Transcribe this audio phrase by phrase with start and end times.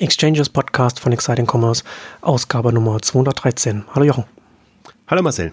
[0.00, 1.84] Exchanges Podcast von Exciting Commerce,
[2.22, 3.84] Ausgabe Nummer 213.
[3.94, 4.24] Hallo Jochen.
[5.06, 5.52] Hallo Marcel.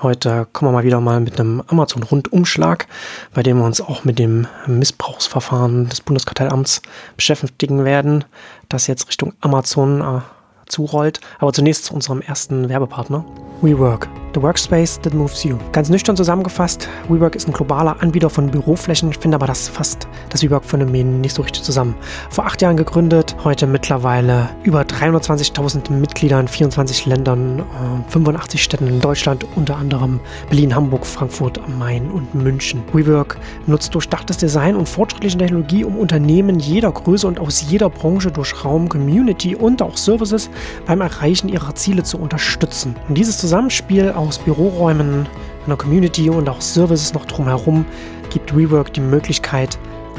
[0.00, 2.86] Heute kommen wir mal wieder mal mit einem Amazon-Rundumschlag,
[3.34, 6.82] bei dem wir uns auch mit dem Missbrauchsverfahren des Bundeskartellamts
[7.16, 8.24] beschäftigen werden,
[8.68, 10.20] das jetzt Richtung Amazon äh,
[10.66, 11.20] zurollt.
[11.40, 13.24] Aber zunächst zu unserem ersten Werbepartner,
[13.62, 14.08] WeWork.
[14.34, 15.56] The Workspace that moves you.
[15.72, 20.42] Ganz nüchtern zusammengefasst, WeWork ist ein globaler Anbieter von Büroflächen, finde aber das fasst das
[20.42, 21.94] WeWork-Phänomen nicht so richtig zusammen.
[22.30, 27.62] Vor acht Jahren gegründet, heute mittlerweile über 320.000 Mitglieder in 24 Ländern,
[28.08, 32.82] 85 äh, Städten in Deutschland, unter anderem Berlin, Hamburg, Frankfurt Main und München.
[32.92, 38.30] WeWork nutzt durchdachtes Design und fortschrittliche Technologie, um Unternehmen jeder Größe und aus jeder Branche
[38.30, 40.50] durch Raum, Community und auch Services
[40.86, 42.94] beim Erreichen ihrer Ziele zu unterstützen.
[43.08, 45.26] Und dieses Zusammenspiel aus Büroräumen,
[45.64, 47.86] einer Community und auch Services noch drumherum
[48.28, 49.78] gibt WeWork die Möglichkeit,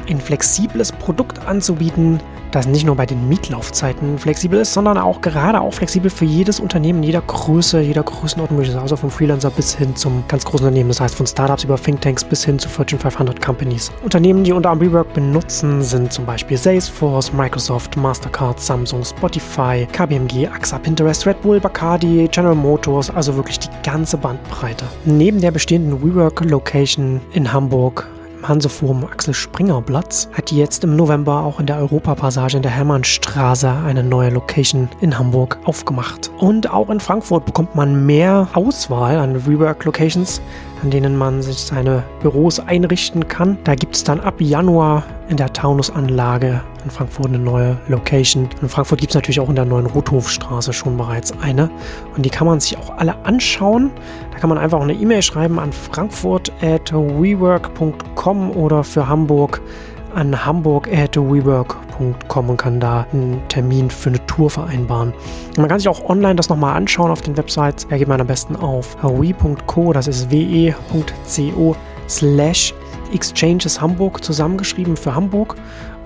[0.09, 2.19] ein flexibles Produkt anzubieten,
[2.51, 6.59] das nicht nur bei den Mietlaufzeiten flexibel ist, sondern auch gerade auch flexibel für jedes
[6.59, 11.01] Unternehmen, jeder Größe, jeder Größenordnung, also vom Freelancer bis hin zum ganz großen Unternehmen, das
[11.01, 13.91] heißt von Startups über Thinktanks bis hin zu Fortune 500 Companies.
[14.03, 20.79] Unternehmen, die unter Rework benutzen, sind zum Beispiel Salesforce, Microsoft, Mastercard, Samsung, Spotify, KBMG, AXA,
[20.79, 24.85] Pinterest, Red Bull, Bacardi, General Motors, also wirklich die ganze Bandbreite.
[25.05, 28.07] Neben der bestehenden WeWork Location in Hamburg
[28.43, 33.69] Hanseforum Axel Springer Platz hat jetzt im November auch in der Europapassage in der Hermannstraße
[33.69, 36.31] eine neue Location in Hamburg aufgemacht.
[36.39, 40.41] Und auch in Frankfurt bekommt man mehr Auswahl an Rework Locations,
[40.81, 43.57] an denen man sich seine Büros einrichten kann.
[43.63, 48.49] Da gibt es dann ab Januar in der Taunusanlage in Frankfurt eine neue Location.
[48.61, 51.69] In Frankfurt gibt es natürlich auch in der neuen Rothofstraße schon bereits eine.
[52.15, 53.91] Und die kann man sich auch alle anschauen.
[54.31, 59.61] Da kann man einfach eine E-Mail schreiben an frankfurt at wework.com oder für Hamburg
[60.19, 65.13] an hamburg at wework.com und kann da einen Termin für eine Tour vereinbaren.
[65.57, 67.87] man kann sich auch online das nochmal anschauen auf den Websites.
[67.89, 71.75] Da geht man am besten auf we.co, das ist we.co
[72.07, 72.73] slash
[73.13, 75.55] Exchanges Hamburg zusammengeschrieben für Hamburg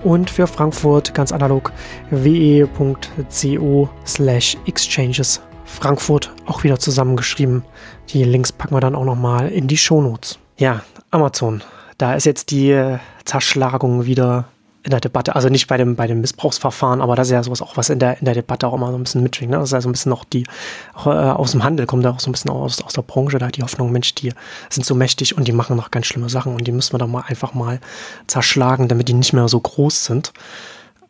[0.04, 1.72] und für Frankfurt ganz analog
[2.10, 7.64] we.co slash exchanges Frankfurt auch wieder zusammengeschrieben.
[8.10, 10.38] Die Links packen wir dann auch nochmal in die Shownotes.
[10.56, 11.62] Ja, Amazon.
[11.98, 14.46] Da ist jetzt die äh, Zerschlagung wieder
[14.84, 17.62] in der Debatte, also nicht bei dem, bei dem Missbrauchsverfahren, aber das ist ja sowas
[17.62, 19.50] auch, was in der, in der Debatte auch immer so ein bisschen mitschwingt.
[19.50, 19.56] Ne?
[19.56, 20.46] Das ist ja so ein bisschen noch die,
[20.92, 23.38] auch, äh, aus dem Handel kommt da auch so ein bisschen aus, aus der Branche,
[23.38, 24.32] da die Hoffnung, Mensch, die
[24.68, 27.06] sind so mächtig und die machen noch ganz schlimme Sachen und die müssen wir doch
[27.06, 27.80] mal einfach mal
[28.26, 30.34] zerschlagen, damit die nicht mehr so groß sind.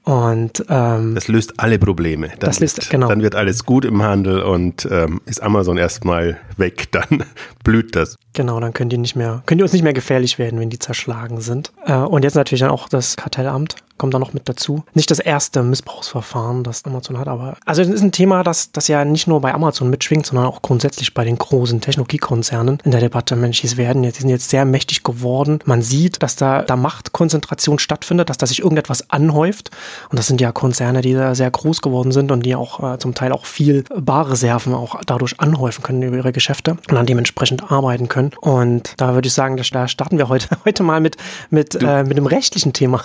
[0.04, 2.28] Und ähm, das löst alle Probleme.
[2.28, 3.08] Dann das löst, genau.
[3.08, 7.24] Dann wird alles gut im Handel und ähm, ist Amazon erstmal weg, dann
[7.64, 8.16] blüht das.
[8.34, 10.78] Genau, dann können die nicht mehr, können die uns nicht mehr gefährlich werden, wenn die
[10.78, 11.72] zerschlagen sind.
[11.86, 14.84] Äh, und jetzt natürlich dann auch das Kartellamt kommt da noch mit dazu.
[14.94, 18.88] Nicht das erste Missbrauchsverfahren, das Amazon hat, aber also es ist ein Thema, das, das
[18.88, 23.00] ja nicht nur bei Amazon mitschwingt, sondern auch grundsätzlich bei den großen Technologiekonzernen in der
[23.00, 23.36] Debatte.
[23.36, 25.60] Mensch, die werden jetzt, die sind jetzt sehr mächtig geworden.
[25.64, 29.70] Man sieht, dass da, da Machtkonzentration stattfindet, dass da sich irgendetwas anhäuft.
[30.10, 32.98] Und das sind ja Konzerne, die da sehr groß geworden sind und die auch äh,
[32.98, 37.70] zum Teil auch viel Barreserven auch dadurch anhäufen können über ihre Geschäfte und dann dementsprechend
[37.70, 38.32] arbeiten können.
[38.40, 41.16] Und da würde ich sagen, da starten wir heute, heute mal mit,
[41.50, 43.02] mit, äh, mit einem rechtlichen Thema.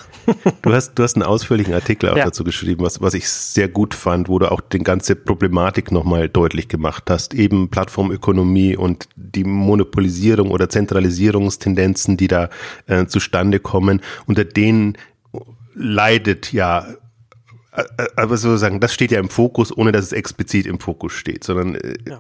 [0.61, 2.25] Du hast, du hast einen ausführlichen Artikel auch ja.
[2.25, 6.29] dazu geschrieben, was, was ich sehr gut fand, wo du auch die ganze Problematik nochmal
[6.29, 7.33] deutlich gemacht hast.
[7.33, 12.49] Eben Plattformökonomie und die Monopolisierung oder Zentralisierungstendenzen, die da
[12.87, 14.97] äh, zustande kommen, unter denen
[15.75, 16.85] leidet ja
[17.71, 21.13] äh, äh, aber sozusagen, das steht ja im Fokus, ohne dass es explizit im Fokus
[21.13, 22.19] steht, sondern äh, ja.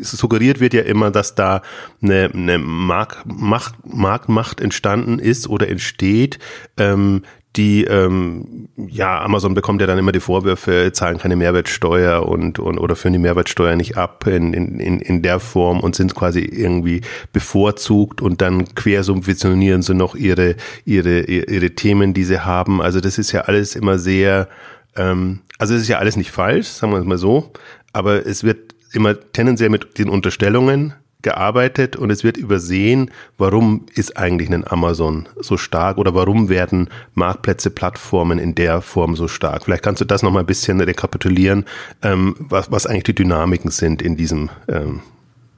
[0.00, 1.62] suggeriert wird ja immer, dass da
[2.02, 6.38] eine, eine Mark, Macht, Marktmacht entstanden ist oder entsteht,
[6.76, 7.22] ähm,
[7.56, 12.78] die, ähm, ja, Amazon bekommt ja dann immer die Vorwürfe, zahlen keine Mehrwertsteuer und, und
[12.78, 17.00] oder führen die Mehrwertsteuer nicht ab in, in, in der Form und sind quasi irgendwie
[17.32, 22.82] bevorzugt und dann quersubventionieren sie noch ihre, ihre, ihre Themen, die sie haben.
[22.82, 24.48] Also das ist ja alles immer sehr,
[24.94, 27.52] ähm, also es ist ja alles nicht falsch, sagen wir es mal so,
[27.92, 30.94] aber es wird immer tendenziell mit den Unterstellungen
[31.26, 36.88] gearbeitet und es wird übersehen, warum ist eigentlich ein Amazon so stark oder warum werden
[37.14, 39.64] Marktplätze, Plattformen in der Form so stark.
[39.64, 41.64] Vielleicht kannst du das nochmal ein bisschen rekapitulieren,
[42.02, 45.00] ähm, was, was eigentlich die Dynamiken sind in diesem, ähm,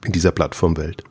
[0.03, 1.03] in dieser Plattformwelt.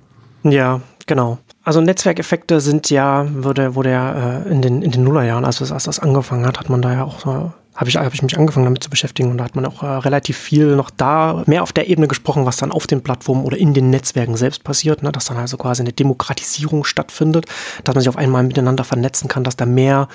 [0.43, 1.39] Ja, genau.
[1.63, 5.85] Also Netzwerkeffekte sind ja, wurde, wurde ja äh, in den, in den Nullerjahren, also als
[5.85, 8.65] das angefangen hat, hat man da ja auch so habe ich, hab ich mich angefangen
[8.65, 11.73] damit zu beschäftigen und da hat man auch äh, relativ viel noch da mehr auf
[11.73, 15.13] der Ebene gesprochen, was dann auf den Plattformen oder in den Netzwerken selbst passiert, ne?
[15.13, 17.47] dass dann also quasi eine Demokratisierung stattfindet,
[17.85, 20.09] dass man sich auf einmal miteinander vernetzen kann, dass da mehr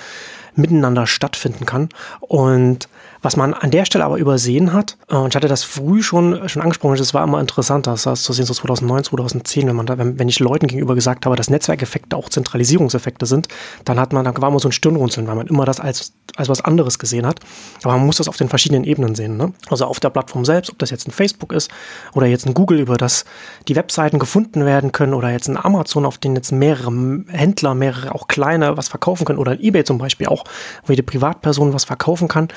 [0.54, 1.88] miteinander stattfinden kann.
[2.20, 2.86] Und
[3.24, 6.46] Was man an der Stelle aber übersehen hat, äh, und ich hatte das früh schon,
[6.46, 9.86] schon angesprochen, das war immer interessant, das heißt zu sehen, so 2009, 2010, wenn man
[9.86, 13.48] da, wenn, wenn ich Leuten gegenüber gesagt habe, dass Netzwerkeffekte auch Zentralisierungseffekte sind,
[13.86, 16.50] dann hat man, dann war immer so ein Stirnrunzeln, weil man immer das als, als
[16.50, 17.40] was anderes gesehen hat.
[17.82, 19.38] Aber man muss das auf den verschiedenen Ebenen sehen.
[19.38, 19.54] Ne?
[19.70, 21.70] Also auf der Plattform selbst, ob das jetzt ein Facebook ist
[22.12, 23.24] oder jetzt ein Google, über das
[23.68, 26.92] die Webseiten gefunden werden können oder jetzt ein Amazon, auf den jetzt mehrere
[27.28, 30.44] Händler, mehrere auch kleine was verkaufen können oder ein eBay zum Beispiel auch,
[30.84, 32.48] wo jede Privatperson was verkaufen kann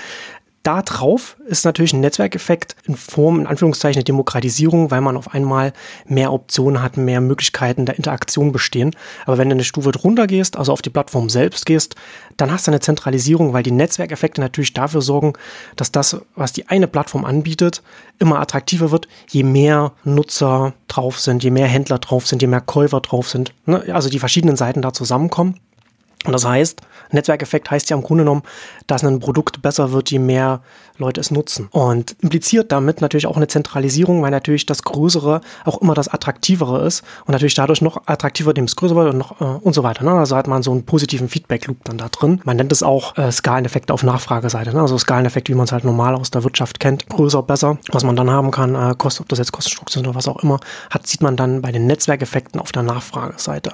[0.63, 5.33] da drauf ist natürlich ein Netzwerkeffekt in Form, in Anführungszeichen, der Demokratisierung, weil man auf
[5.33, 5.71] einmal
[6.05, 8.93] mehr Optionen hat, mehr Möglichkeiten der Interaktion bestehen.
[9.25, 11.95] Aber wenn du eine Stufe drunter gehst, also auf die Plattform selbst gehst,
[12.35, 15.33] dann hast du eine Zentralisierung, weil die Netzwerkeffekte natürlich dafür sorgen,
[15.77, 17.81] dass das, was die eine Plattform anbietet,
[18.19, 22.61] immer attraktiver wird, je mehr Nutzer drauf sind, je mehr Händler drauf sind, je mehr
[22.61, 23.53] Käufer drauf sind.
[23.65, 23.85] Ne?
[23.93, 25.59] Also die verschiedenen Seiten da zusammenkommen.
[26.25, 26.81] Und das heißt,
[27.11, 28.43] Netzwerkeffekt heißt ja im Grunde genommen,
[28.87, 30.61] dass ein Produkt besser wird, je mehr
[30.97, 31.67] Leute es nutzen.
[31.71, 36.85] Und impliziert damit natürlich auch eine Zentralisierung, weil natürlich das Größere auch immer das Attraktivere
[36.85, 39.83] ist und natürlich dadurch noch attraktiver, dem es größer wird und, noch, äh, und so
[39.83, 40.03] weiter.
[40.03, 40.11] Ne?
[40.11, 42.41] Also hat man so einen positiven Feedback-Loop dann da drin.
[42.43, 44.73] Man nennt es auch äh, Skaleneffekte auf Nachfrageseite.
[44.73, 44.81] Ne?
[44.81, 47.07] Also Skaleneffekt, wie man es halt normal aus der Wirtschaft kennt.
[47.09, 47.77] Größer, besser.
[47.91, 50.43] Was man dann haben kann, äh, kost, ob das jetzt Kostenstrukturen sind oder was auch
[50.43, 50.59] immer,
[50.89, 53.73] hat, sieht man dann bei den Netzwerkeffekten auf der Nachfrageseite.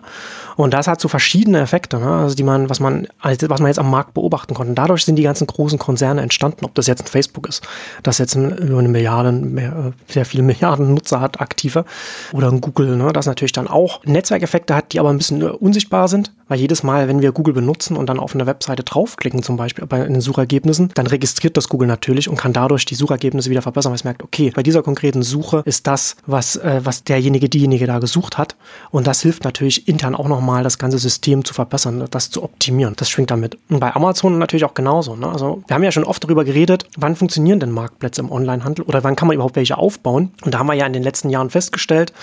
[0.56, 2.10] Und das hat so verschiedene Effekte, ne?
[2.10, 4.74] also die man, was man, also was man jetzt am Markt beobachten konnte.
[4.74, 7.64] Dadurch sind die ganzen großen Konzerne entstanden, ob das jetzt ein Facebook ist,
[8.04, 11.86] das jetzt über eine Milliarde, mehr, sehr viele Milliarden Nutzer hat, aktive,
[12.34, 16.08] oder ein Google, ne, das natürlich dann auch Netzwerkeffekte hat, die aber ein bisschen unsichtbar
[16.08, 19.58] sind, weil jedes Mal, wenn wir Google benutzen und dann auf eine Webseite draufklicken, zum
[19.58, 23.62] Beispiel bei den Suchergebnissen, dann registriert das Google natürlich und kann dadurch die Suchergebnisse wieder
[23.62, 27.50] verbessern, weil es merkt, okay, bei dieser konkreten Suche ist das, was, äh, was derjenige,
[27.50, 28.56] diejenige da gesucht hat.
[28.92, 32.94] Und das hilft natürlich intern auch nochmal, das ganze System zu verbessern, das zu optimieren.
[32.98, 33.58] Das schwingt damit.
[33.70, 35.16] Und bei Amazon natürlich auch genauso.
[35.16, 35.28] Ne?
[35.28, 39.04] Also wir haben ja schon oft darüber geredet, wann funktionieren denn Marktplätze im Onlinehandel oder
[39.04, 40.32] wann kann man überhaupt welche aufbauen?
[40.44, 42.14] Und da haben wir ja in den letzten Jahren festgestellt,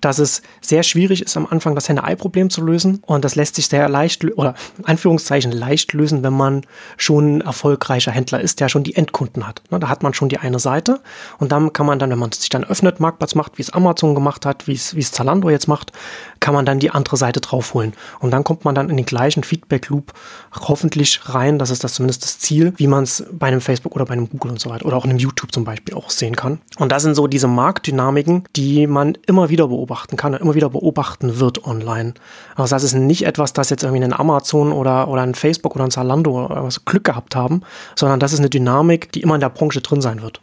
[0.00, 3.02] dass es sehr schwierig ist, am Anfang das Henne-Ei-Problem zu lösen.
[3.06, 6.62] Und das lässt sich sehr leicht, oder Anführungszeichen leicht lösen, wenn man
[6.96, 9.62] schon ein erfolgreicher Händler ist, der schon die Endkunden hat.
[9.70, 11.00] Da hat man schon die eine Seite
[11.38, 14.14] und dann kann man dann, wenn man sich dann öffnet, Marktplatz macht, wie es Amazon
[14.14, 15.92] gemacht hat, wie es, wie es Zalando jetzt macht,
[16.42, 17.94] kann man dann die andere Seite draufholen.
[18.20, 20.12] Und dann kommt man dann in den gleichen Feedback-Loop
[20.68, 21.58] hoffentlich rein.
[21.58, 24.28] Das ist das zumindest das Ziel, wie man es bei einem Facebook oder bei einem
[24.28, 26.60] Google und so weiter oder auch in einem YouTube zum Beispiel auch sehen kann.
[26.78, 30.68] Und das sind so diese Marktdynamiken, die man immer wieder beobachten kann und immer wieder
[30.68, 32.14] beobachten wird online.
[32.56, 35.84] Also das ist nicht etwas, das jetzt irgendwie ein Amazon oder, oder ein Facebook oder
[35.84, 37.62] ein Zalando oder was Glück gehabt haben,
[37.94, 40.40] sondern das ist eine Dynamik, die immer in der Branche drin sein wird.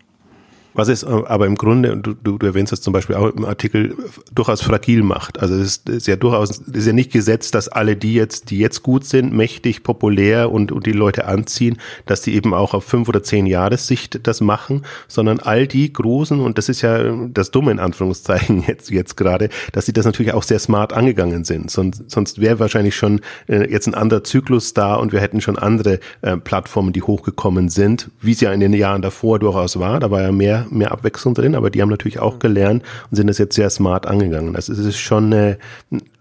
[0.73, 3.45] Was es äh, aber im Grunde, und du, du, erwähnst das zum Beispiel auch im
[3.45, 3.95] Artikel,
[4.33, 5.39] durchaus fragil macht.
[5.39, 8.83] Also es ist, ja durchaus, ist ja nicht gesetzt, dass alle die jetzt, die jetzt
[8.83, 13.09] gut sind, mächtig, populär und, und die Leute anziehen, dass die eben auch auf fünf
[13.09, 17.71] oder zehn Jahressicht das machen, sondern all die Großen, und das ist ja das Dumme
[17.71, 21.71] in Anführungszeichen jetzt, jetzt gerade, dass sie das natürlich auch sehr smart angegangen sind.
[21.71, 25.57] Sonst, sonst wäre wahrscheinlich schon äh, jetzt ein anderer Zyklus da und wir hätten schon
[25.57, 29.99] andere äh, Plattformen, die hochgekommen sind, wie es ja in den Jahren davor durchaus war.
[29.99, 33.27] Da war ja mehr mehr, Abwechslung drin, aber die haben natürlich auch gelernt und sind
[33.27, 34.55] das jetzt sehr smart angegangen.
[34.55, 35.57] Also es ist schon eine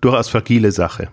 [0.00, 1.08] durchaus fragile Sache.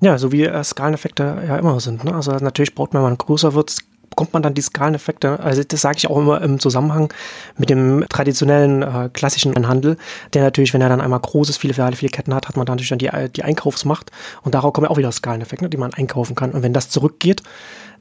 [0.00, 2.04] Ja, so wie äh, Skaleneffekte ja immer sind.
[2.04, 2.14] Ne?
[2.14, 3.76] Also natürlich braucht man, wenn man größer wird,
[4.08, 5.40] bekommt man dann die Skaleneffekte.
[5.40, 7.12] Also das sage ich auch immer im Zusammenhang
[7.56, 9.96] mit dem traditionellen äh, klassischen Handel,
[10.34, 12.66] der natürlich, wenn er dann einmal groß ist, viele Filiale, viele Ketten hat, hat man
[12.66, 14.10] dann natürlich dann die, die Einkaufsmacht
[14.42, 16.50] und darauf kommen ja auch wieder Skaleneffekte, die man einkaufen kann.
[16.52, 17.42] Und wenn das zurückgeht,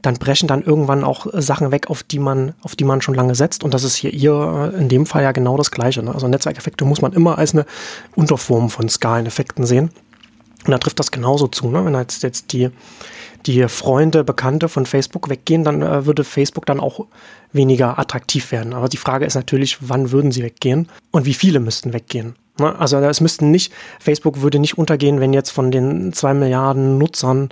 [0.01, 3.35] dann brechen dann irgendwann auch Sachen weg, auf die man, auf die man schon lange
[3.35, 3.63] setzt.
[3.63, 6.03] Und das ist hier, hier in dem Fall ja genau das Gleiche.
[6.03, 6.13] Ne?
[6.13, 7.65] Also Netzwerkeffekte muss man immer als eine
[8.15, 9.91] Unterform von Skaleneffekten sehen.
[10.65, 11.69] Und da trifft das genauso zu.
[11.69, 11.83] Ne?
[11.85, 12.69] Wenn jetzt, jetzt die,
[13.45, 17.05] die Freunde, Bekannte von Facebook weggehen, dann äh, würde Facebook dann auch
[17.51, 18.73] weniger attraktiv werden.
[18.73, 22.35] Aber die Frage ist natürlich, wann würden sie weggehen und wie viele müssten weggehen.
[22.59, 22.77] Ne?
[22.77, 27.49] Also es müssten nicht, Facebook würde nicht untergehen, wenn jetzt von den zwei Milliarden Nutzern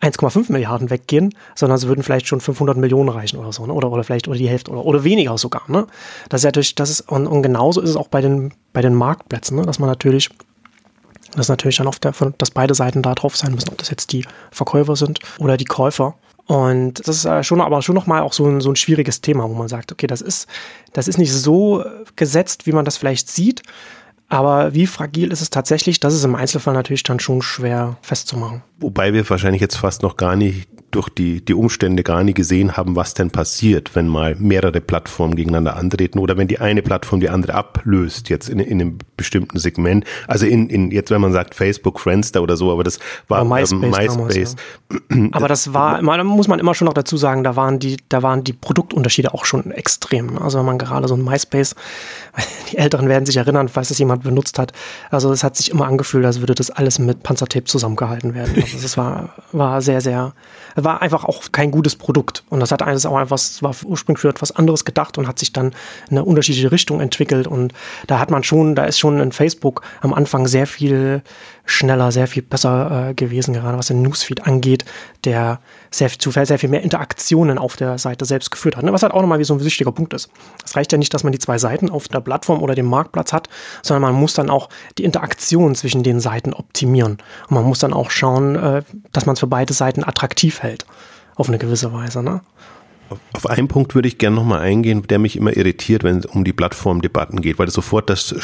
[0.00, 3.72] 1,5 Milliarden weggehen, sondern sie würden vielleicht schon 500 Millionen reichen oder so, ne?
[3.72, 5.62] oder, oder vielleicht oder die Hälfte oder, oder weniger sogar.
[5.68, 5.86] Ne?
[6.28, 8.94] Das ist natürlich, das ist, und, und genauso ist es auch bei den, bei den
[8.94, 9.66] Marktplätzen, ne?
[9.66, 10.30] dass man natürlich,
[11.36, 14.12] dass natürlich dann auf der, dass beide Seiten da drauf sein müssen, ob das jetzt
[14.12, 16.14] die Verkäufer sind oder die Käufer.
[16.46, 19.54] Und das ist schon, aber schon nochmal auch so ein, so ein schwieriges Thema, wo
[19.54, 20.48] man sagt, okay, das ist,
[20.92, 21.84] das ist nicht so
[22.16, 23.62] gesetzt, wie man das vielleicht sieht.
[24.30, 26.00] Aber wie fragil ist es tatsächlich?
[26.00, 28.62] Das ist im Einzelfall natürlich dann schon schwer festzumachen.
[28.78, 32.76] Wobei wir wahrscheinlich jetzt fast noch gar nicht durch die, die Umstände gar nie gesehen
[32.76, 37.20] haben, was denn passiert, wenn mal mehrere Plattformen gegeneinander antreten oder wenn die eine Plattform
[37.20, 40.04] die andere ablöst, jetzt in, in einem bestimmten Segment.
[40.26, 43.72] Also in, in jetzt, wenn man sagt Facebook, Friendster oder so, aber das war MySpace.
[43.72, 44.14] Ähm, MySpace.
[44.14, 44.56] Damals,
[45.10, 45.28] ja.
[45.32, 48.22] aber das war, da muss man immer schon noch dazu sagen, da waren die, da
[48.22, 50.38] waren die Produktunterschiede auch schon extrem.
[50.38, 51.74] Also wenn man gerade so ein MySpace,
[52.72, 54.72] die Älteren werden sich erinnern, falls das jemand benutzt hat.
[55.10, 58.54] Also es hat sich immer angefühlt, als würde das alles mit Panzertape zusammengehalten werden.
[58.60, 60.32] Also das war, war sehr, sehr
[60.84, 62.44] war einfach auch kein gutes Produkt.
[62.50, 65.52] Und das hat eines auch einfach, war ursprünglich für etwas anderes gedacht und hat sich
[65.52, 65.68] dann
[66.10, 67.46] in eine unterschiedliche Richtung entwickelt.
[67.46, 67.72] Und
[68.06, 71.22] da hat man schon, da ist schon in Facebook am Anfang sehr viel
[71.70, 74.84] schneller, sehr viel besser äh, gewesen, gerade was den Newsfeed angeht,
[75.24, 75.60] der
[75.90, 78.84] sehr, zu sehr viel mehr Interaktionen auf der Seite selbst geführt hat.
[78.84, 78.92] Ne?
[78.92, 80.30] Was halt auch nochmal wie so ein wichtiger Punkt ist.
[80.64, 83.32] Es reicht ja nicht, dass man die zwei Seiten auf der Plattform oder dem Marktplatz
[83.32, 83.48] hat,
[83.82, 87.18] sondern man muss dann auch die Interaktion zwischen den Seiten optimieren.
[87.48, 90.86] Und man muss dann auch schauen, äh, dass man es für beide Seiten attraktiv hält.
[91.36, 92.22] Auf eine gewisse Weise.
[92.22, 92.42] Ne?
[93.32, 96.44] Auf einen Punkt würde ich gerne nochmal eingehen, der mich immer irritiert, wenn es um
[96.44, 98.34] die Plattformdebatten geht, weil sofort das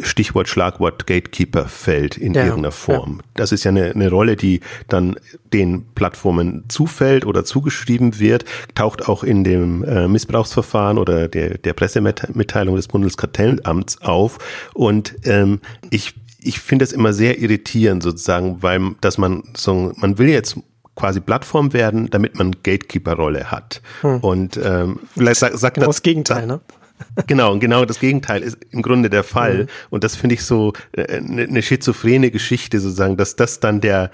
[0.00, 3.18] Stichwort, Schlagwort Gatekeeper fällt in ja, irgendeiner Form.
[3.18, 3.24] Ja.
[3.34, 5.16] Das ist ja eine, eine Rolle, die dann
[5.52, 11.72] den Plattformen zufällt oder zugeschrieben wird, taucht auch in dem äh, Missbrauchsverfahren oder der, der
[11.72, 14.38] Pressemitteilung des Bundeskartellamts auf.
[14.74, 16.14] Und ähm, ich
[16.46, 20.58] ich finde es immer sehr irritierend sozusagen, weil dass man so man will jetzt
[20.96, 23.82] quasi Plattform werden, damit man Gatekeeper-Rolle hat.
[24.02, 24.20] Hm.
[24.20, 26.60] Und ähm, vielleicht sagt sag genau das, das Gegenteil, ne?
[27.26, 29.64] Genau, genau das Gegenteil ist im Grunde der Fall.
[29.64, 29.68] Mhm.
[29.90, 34.10] Und das finde ich so eine, äh, eine schizophrene Geschichte sozusagen, dass das dann der,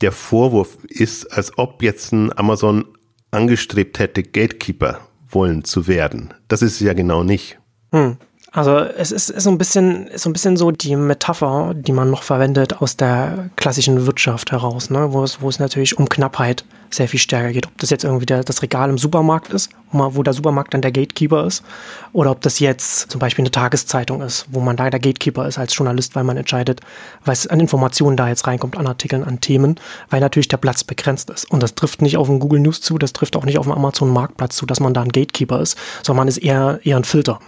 [0.00, 2.86] der Vorwurf ist, als ob jetzt ein Amazon
[3.30, 6.34] angestrebt hätte, Gatekeeper wollen zu werden.
[6.48, 7.58] Das ist es ja genau nicht.
[7.92, 8.16] Hm.
[8.54, 11.92] Also es ist, ist so ein bisschen, ist so ein bisschen so die Metapher, die
[11.92, 15.10] man noch verwendet aus der klassischen Wirtschaft heraus, ne?
[15.12, 17.66] wo, es, wo es natürlich um Knappheit sehr viel stärker geht.
[17.66, 20.92] Ob das jetzt irgendwie der, das Regal im Supermarkt ist, wo der Supermarkt dann der
[20.92, 21.64] Gatekeeper ist,
[22.12, 25.56] oder ob das jetzt zum Beispiel eine Tageszeitung ist, wo man da der Gatekeeper ist
[25.56, 26.82] als Journalist, weil man entscheidet,
[27.24, 29.76] was an Informationen da jetzt reinkommt, an Artikeln, an Themen,
[30.10, 31.50] weil natürlich der Platz begrenzt ist.
[31.50, 33.72] Und das trifft nicht auf den Google News zu, das trifft auch nicht auf den
[33.72, 37.04] Amazon Marktplatz zu, dass man da ein Gatekeeper ist, sondern man ist eher, eher ein
[37.04, 37.38] Filter.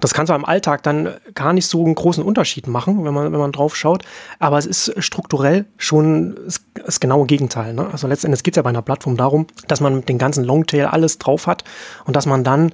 [0.00, 3.32] Das kann zwar im Alltag dann gar nicht so einen großen Unterschied machen, wenn man,
[3.32, 4.04] wenn man drauf schaut,
[4.38, 6.36] aber es ist strukturell schon
[6.84, 7.74] das, genaue Gegenteil.
[7.74, 7.88] Ne?
[7.90, 10.86] Also letztendlich geht es ja bei einer Plattform darum, dass man mit den ganzen Longtail
[10.86, 11.64] alles drauf hat
[12.04, 12.72] und dass man dann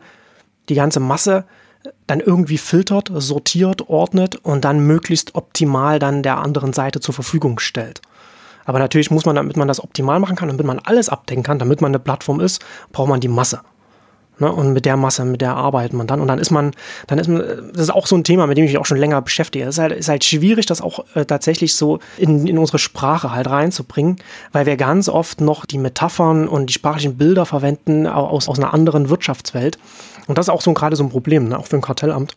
[0.68, 1.44] die ganze Masse
[2.06, 7.58] dann irgendwie filtert, sortiert, ordnet und dann möglichst optimal dann der anderen Seite zur Verfügung
[7.58, 8.02] stellt.
[8.66, 11.58] Aber natürlich muss man, damit man das optimal machen kann, damit man alles abdecken kann,
[11.58, 12.62] damit man eine Plattform ist,
[12.92, 13.60] braucht man die Masse.
[14.40, 14.50] Ne?
[14.50, 16.20] Und mit der Masse, mit der arbeitet man dann.
[16.20, 16.72] Und dann ist man,
[17.06, 17.42] dann ist man,
[17.72, 19.64] das ist auch so ein Thema, mit dem ich mich auch schon länger beschäftige.
[19.64, 23.32] Es ist halt, ist halt schwierig, das auch äh, tatsächlich so in, in unsere Sprache
[23.32, 24.16] halt reinzubringen,
[24.52, 28.74] weil wir ganz oft noch die Metaphern und die sprachlichen Bilder verwenden aus, aus einer
[28.74, 29.78] anderen Wirtschaftswelt.
[30.26, 31.58] Und das ist auch so gerade so ein Problem, ne?
[31.58, 32.36] auch für ein Kartellamt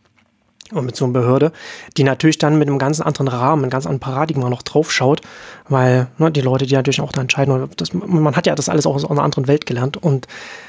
[0.73, 1.51] und mit so einer Behörde,
[1.97, 5.21] die natürlich dann mit einem ganz anderen Rahmen, einem ganz anderen Paradigma noch draufschaut,
[5.69, 8.85] weil ne, die Leute, die natürlich auch da entscheiden, das, man hat ja das alles
[8.85, 10.27] auch aus einer anderen Welt gelernt und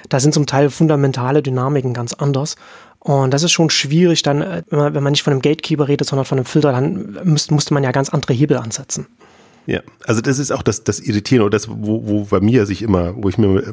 [0.09, 2.57] da sind zum Teil fundamentale Dynamiken ganz anders.
[3.05, 6.25] Und das ist schon schwierig dann, äh, wenn man, nicht von einem Gatekeeper redet, sondern
[6.25, 9.07] von einem Filter, dann müsste, musste man ja ganz andere Hebel ansetzen.
[9.67, 12.83] Ja, also das ist auch das, das Irritieren oder das, wo, wo bei mir sich
[12.83, 13.73] immer, wo ich mir äh,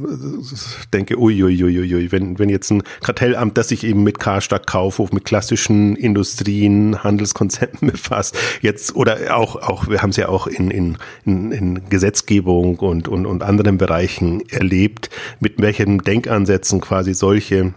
[0.93, 5.97] denke, uiuiuiui, wenn, wenn jetzt ein Kartellamt, das sich eben mit Karstadt Kaufhof, mit klassischen
[5.97, 11.51] Industrien, Handelskonzepten befasst, jetzt oder auch, auch wir haben es ja auch in, in, in,
[11.51, 15.09] in Gesetzgebung und, und, und anderen Bereichen erlebt,
[15.41, 17.73] mit welchen Denkansätzen quasi solche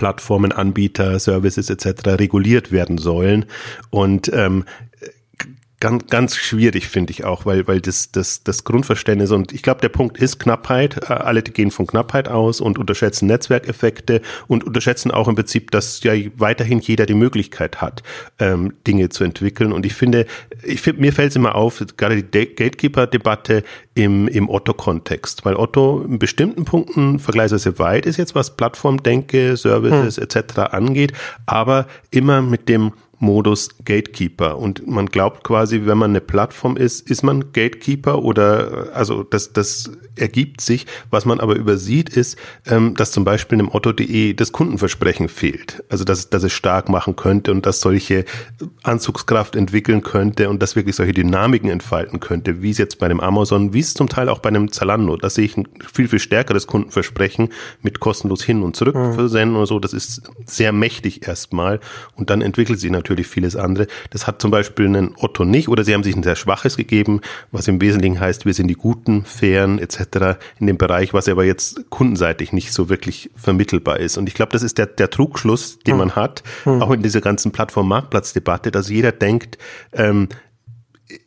[0.00, 2.18] Plattformen, Anbieter, Services etc.
[2.18, 3.44] reguliert werden sollen.
[3.90, 4.64] Und ähm,
[5.80, 9.80] ganz, ganz schwierig, finde ich auch, weil, weil das, das, das Grundverständnis und ich glaube,
[9.80, 11.10] der Punkt ist Knappheit.
[11.10, 16.02] Äh, alle gehen von Knappheit aus und unterschätzen Netzwerkeffekte und unterschätzen auch im Prinzip, dass
[16.02, 18.02] ja weiterhin jeder die Möglichkeit hat,
[18.38, 19.72] ähm, Dinge zu entwickeln.
[19.72, 20.26] Und ich finde,
[20.62, 26.02] ich finde, mir fällt es immer auf, gerade die Gatekeeper-Debatte im, im Otto-Kontext, weil Otto
[26.02, 30.24] in bestimmten Punkten vergleichsweise weit ist jetzt, was Plattformdenke, Services hm.
[30.24, 30.58] etc.
[30.72, 31.12] angeht,
[31.46, 34.58] aber immer mit dem Modus Gatekeeper.
[34.58, 39.52] Und man glaubt quasi, wenn man eine Plattform ist, ist man Gatekeeper oder also das,
[39.52, 40.86] das ergibt sich.
[41.10, 45.84] Was man aber übersieht, ist, ähm, dass zum Beispiel im Otto.de das Kundenversprechen fehlt.
[45.90, 48.24] Also dass, dass es stark machen könnte und dass solche
[48.82, 53.20] Anzugskraft entwickeln könnte und dass wirklich solche Dynamiken entfalten könnte, wie es jetzt bei dem
[53.20, 55.18] Amazon, wie es zum Teil auch bei einem Zalando.
[55.18, 57.50] Da sehe ich ein viel, viel stärkeres Kundenversprechen
[57.82, 59.12] mit kostenlos hin und zurück mhm.
[59.12, 59.78] versenden oder so.
[59.78, 61.80] Das ist sehr mächtig erstmal
[62.16, 63.86] und dann entwickelt sich natürlich natürlich vieles andere.
[64.10, 67.20] Das hat zum Beispiel einen Otto nicht oder sie haben sich ein sehr schwaches gegeben,
[67.50, 70.38] was im Wesentlichen heißt, wir sind die Guten, Fairen etc.
[70.58, 74.16] in dem Bereich, was aber jetzt kundenseitig nicht so wirklich vermittelbar ist.
[74.16, 75.98] Und ich glaube, das ist der, der Trugschluss, den hm.
[75.98, 76.82] man hat, hm.
[76.82, 79.58] auch in dieser ganzen Plattform-Marktplatz-Debatte, dass jeder denkt,
[79.92, 80.28] ähm,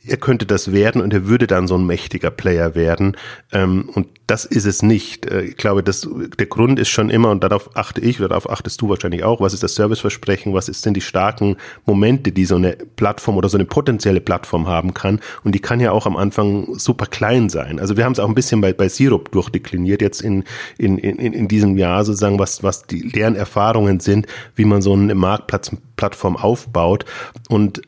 [0.06, 3.16] er könnte das werden und er würde dann so ein mächtiger Player werden.
[3.52, 5.26] Ähm, und das ist es nicht.
[5.26, 8.50] Äh, ich glaube, das, der Grund ist schon immer, und darauf achte ich oder darauf
[8.50, 12.56] achtest du wahrscheinlich auch, was ist das Serviceversprechen, was sind die starken Momente, die so
[12.56, 15.20] eine Plattform oder so eine potenzielle Plattform haben kann.
[15.44, 17.80] Und die kann ja auch am Anfang super klein sein.
[17.80, 20.44] Also wir haben es auch ein bisschen bei, bei Sirup durchdekliniert, jetzt in,
[20.78, 24.94] in, in, in diesem Jahr sozusagen, was, was die deren Erfahrungen sind, wie man so
[24.94, 27.06] eine Marktplattform aufbaut.
[27.50, 27.82] Und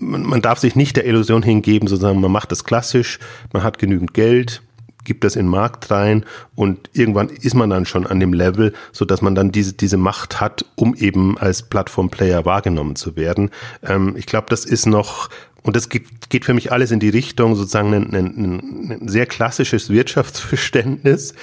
[0.00, 3.18] man, man darf sich nicht der Illusion hingeben, sozusagen, man macht das klassisch,
[3.52, 4.62] man hat genügend Geld,
[5.04, 8.74] gibt das in den Markt rein und irgendwann ist man dann schon an dem Level,
[8.92, 13.50] so dass man dann diese, diese Macht hat, um eben als Plattformplayer wahrgenommen zu werden.
[13.82, 15.30] Ähm, ich glaube, das ist noch,
[15.62, 19.26] und das geht, geht für mich alles in die Richtung, sozusagen ein, ein, ein sehr
[19.26, 21.34] klassisches Wirtschaftsverständnis,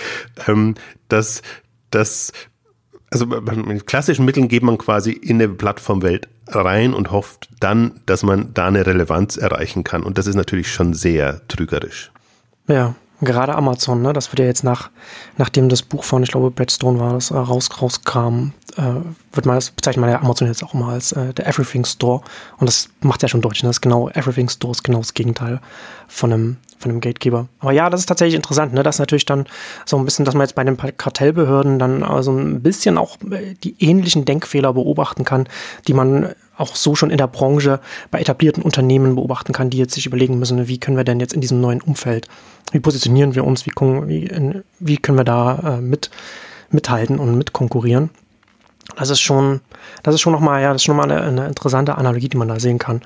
[0.48, 0.76] ähm,
[1.08, 1.42] dass,
[1.90, 2.32] dass
[3.10, 8.24] also mit klassischen Mitteln geht man quasi in eine Plattformwelt rein und hofft dann, dass
[8.24, 10.04] man da eine Relevanz erreichen kann.
[10.04, 12.12] Und das ist natürlich schon sehr trügerisch.
[12.68, 14.90] Ja, gerade Amazon, ne, das wird ja jetzt nach,
[15.38, 18.82] nachdem das Buch von, ich glaube, Brad Stone war, das äh, raus, rauskam, äh,
[19.34, 22.22] wird man das bezeichnet man ja Amazon jetzt auch mal als äh, der Everything Store.
[22.58, 23.70] Und das macht ja schon deutlich, ne?
[23.70, 25.60] das ist genau, Everything Store ist genau das Gegenteil
[26.08, 27.48] von einem, von einem Gatekeeper.
[27.60, 28.84] Aber ja, das ist tatsächlich interessant, ne?
[28.84, 29.46] dass natürlich dann
[29.86, 33.56] so ein bisschen, dass man jetzt bei den Kartellbehörden dann also ein bisschen auch äh,
[33.64, 35.48] die ähnlichen Denkfehler beobachten kann,
[35.88, 37.80] die man auch so schon in der Branche
[38.12, 41.34] bei etablierten Unternehmen beobachten kann, die jetzt sich überlegen müssen, wie können wir denn jetzt
[41.34, 42.28] in diesem neuen Umfeld,
[42.72, 46.10] wie positionieren wir uns, wie, wie, wie können wir da äh, mit,
[46.70, 48.10] mithalten und mitkonkurrieren.
[48.96, 49.62] Das ist schon,
[50.04, 52.48] das ist schon nochmal, ja, das ist schon mal eine, eine interessante Analogie, die man
[52.48, 53.02] da sehen kann.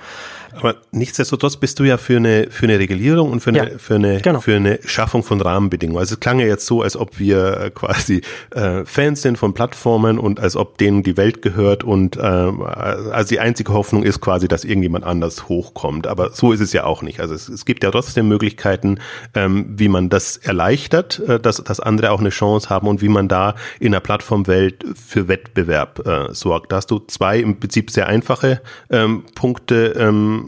[0.54, 3.96] Aber nichtsdestotrotz bist du ja für eine, für eine Regulierung und für eine, ja, für
[3.96, 4.42] eine, genau.
[4.42, 6.00] für eine Schaffung von Rahmenbedingungen.
[6.00, 9.54] Also es klang ja jetzt so, als ob wir äh, quasi äh, Fans sind von
[9.54, 14.22] Plattformen und als ob denen die Welt gehört und äh, also die einzige Hoffnung ist
[14.22, 16.08] quasi, dass irgendjemand anders hochkommt.
[16.08, 17.20] Aber so ist es ja auch nicht.
[17.20, 19.00] Also es, es gibt ja trotzdem Möglichkeiten,
[19.34, 23.10] ähm, wie man das erleichtert, äh, dass, dass andere auch eine Chance haben und wie
[23.10, 26.72] man da in der Plattformwelt für Wettbewerb äh, sorgt.
[26.72, 30.41] Da hast du zwei im Prinzip sehr einfache ähm, Punkte ähm,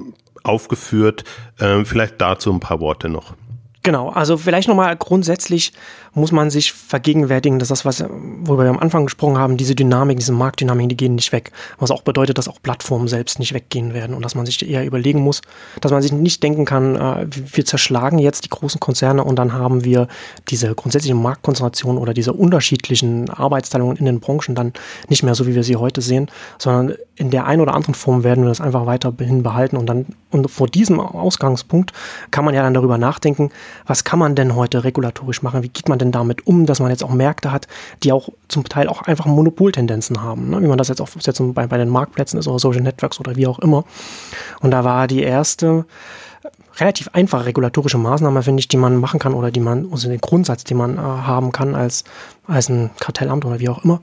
[0.43, 1.23] aufgeführt.
[1.59, 3.33] Ähm, vielleicht dazu ein paar Worte noch.
[3.83, 5.73] Genau, also vielleicht nochmal grundsätzlich
[6.15, 8.03] muss man sich vergegenwärtigen, dass das, was,
[8.43, 11.51] worüber wir am Anfang gesprochen haben, diese Dynamik, diese Marktdynamik, die gehen nicht weg.
[11.79, 14.85] Was auch bedeutet, dass auch Plattformen selbst nicht weggehen werden und dass man sich eher
[14.85, 15.41] überlegen muss,
[15.81, 19.53] dass man sich nicht denken kann, äh, wir zerschlagen jetzt die großen Konzerne und dann
[19.53, 20.07] haben wir
[20.49, 24.73] diese grundsätzliche Marktkonzentration oder diese unterschiedlichen Arbeitsteilungen in den Branchen dann
[25.09, 28.23] nicht mehr so, wie wir sie heute sehen, sondern in der einen oder anderen Form
[28.23, 31.93] werden wir das einfach weiterhin behalten und dann und vor diesem Ausgangspunkt
[32.31, 33.51] kann man ja dann darüber nachdenken,
[33.85, 35.61] was kann man denn heute regulatorisch machen?
[35.61, 37.67] Wie geht man denn damit um, dass man jetzt auch Märkte hat,
[38.03, 40.61] die auch zum Teil auch einfach Monopoltendenzen haben, ne?
[40.61, 43.35] wie man das jetzt auch jetzt bei, bei den Marktplätzen ist oder Social Networks oder
[43.35, 43.85] wie auch immer.
[44.61, 45.85] Und da war die erste
[46.77, 50.21] relativ einfache regulatorische Maßnahme, finde ich, die man machen kann oder die man, also den
[50.21, 52.03] Grundsatz, den man äh, haben kann als,
[52.47, 54.01] als ein Kartellamt oder wie auch immer,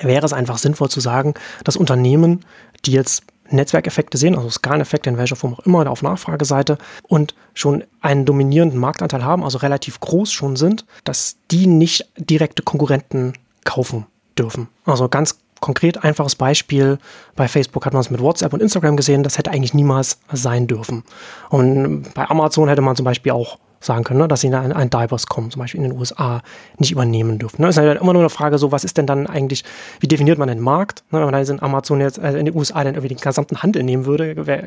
[0.00, 2.44] wäre es einfach sinnvoll zu sagen, dass Unternehmen,
[2.84, 7.84] die jetzt Netzwerkeffekte sehen, also Skaleneffekte in welcher Form auch immer, auf Nachfrageseite und schon
[8.00, 13.34] einen dominierenden Marktanteil haben, also relativ groß schon sind, dass die nicht direkte Konkurrenten
[13.64, 14.06] kaufen
[14.38, 14.68] dürfen.
[14.84, 16.98] Also ganz konkret einfaches Beispiel,
[17.36, 20.66] bei Facebook hat man es mit WhatsApp und Instagram gesehen, das hätte eigentlich niemals sein
[20.66, 21.04] dürfen.
[21.50, 24.72] Und bei Amazon hätte man zum Beispiel auch sagen können, ne, dass sie in ein,
[24.72, 26.42] ein Divers-Com zum Beispiel in den USA
[26.78, 27.62] nicht übernehmen dürfen.
[27.62, 27.68] Ne?
[27.68, 29.64] Ist halt immer nur eine Frage, so was ist denn dann eigentlich,
[30.00, 31.02] wie definiert man den Markt?
[31.10, 31.18] Ne?
[31.18, 33.82] Wenn man dann in Amazon jetzt also in den USA dann irgendwie den gesamten Handel
[33.82, 34.62] nehmen würde, wär,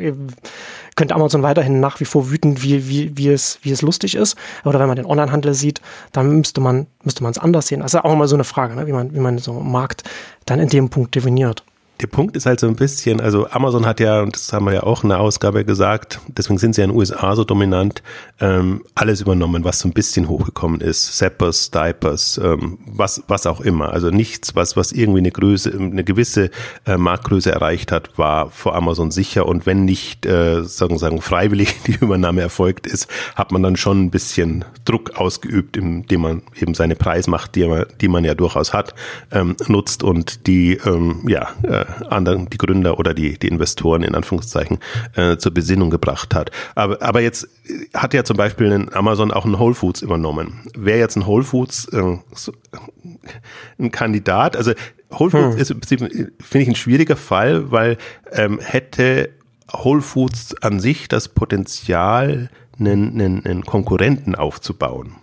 [0.96, 4.36] könnte Amazon weiterhin nach wie vor wütend, wie, wie, wie, es, wie es lustig ist.
[4.66, 7.82] Oder wenn man den Onlinehandel sieht, dann müsste man müsste es anders sehen.
[7.82, 8.88] Also auch immer so eine Frage, ne?
[8.88, 10.04] wie man wie man so einen Markt
[10.46, 11.64] dann in dem Punkt definiert
[12.02, 14.74] der Punkt ist halt so ein bisschen, also Amazon hat ja, und das haben wir
[14.74, 18.02] ja auch in der Ausgabe gesagt, deswegen sind sie ja in den USA so dominant,
[18.42, 21.18] ähm, alles übernommen, was so ein bisschen hochgekommen ist.
[21.18, 23.94] Zappers, Diapers, ähm, was, was auch immer.
[23.94, 26.50] Also nichts, was, was irgendwie eine Größe, eine gewisse
[26.86, 29.46] äh, Marktgröße erreicht hat, war vor Amazon sicher.
[29.46, 34.06] Und wenn nicht, äh, sagen, sagen, freiwillig die Übernahme erfolgt ist, hat man dann schon
[34.06, 38.74] ein bisschen Druck ausgeübt, indem man eben seine Preismacht, die man, die man ja durchaus
[38.74, 38.96] hat,
[39.32, 44.16] ähm, nutzt und die, ähm, ja, äh, anderen, die Gründer oder die, die Investoren in
[44.16, 44.80] Anführungszeichen
[45.16, 46.52] äh, zur Besinnung gebracht hat.
[46.76, 47.48] Aber, aber jetzt
[47.94, 50.62] hat ja zum Beispiel ein Amazon auch ein Whole Foods übernommen.
[50.76, 52.54] Wäre jetzt ein Whole Foods äh, so,
[53.80, 54.56] ein Kandidat?
[54.56, 54.74] Also
[55.12, 55.62] Whole Foods hm.
[55.62, 57.98] ist im Prinzip, finde ich, ein schwieriger Fall, weil
[58.32, 59.30] ähm, hätte
[59.72, 65.16] Whole Foods an sich das Potenzial, einen, einen, einen Konkurrenten aufzubauen.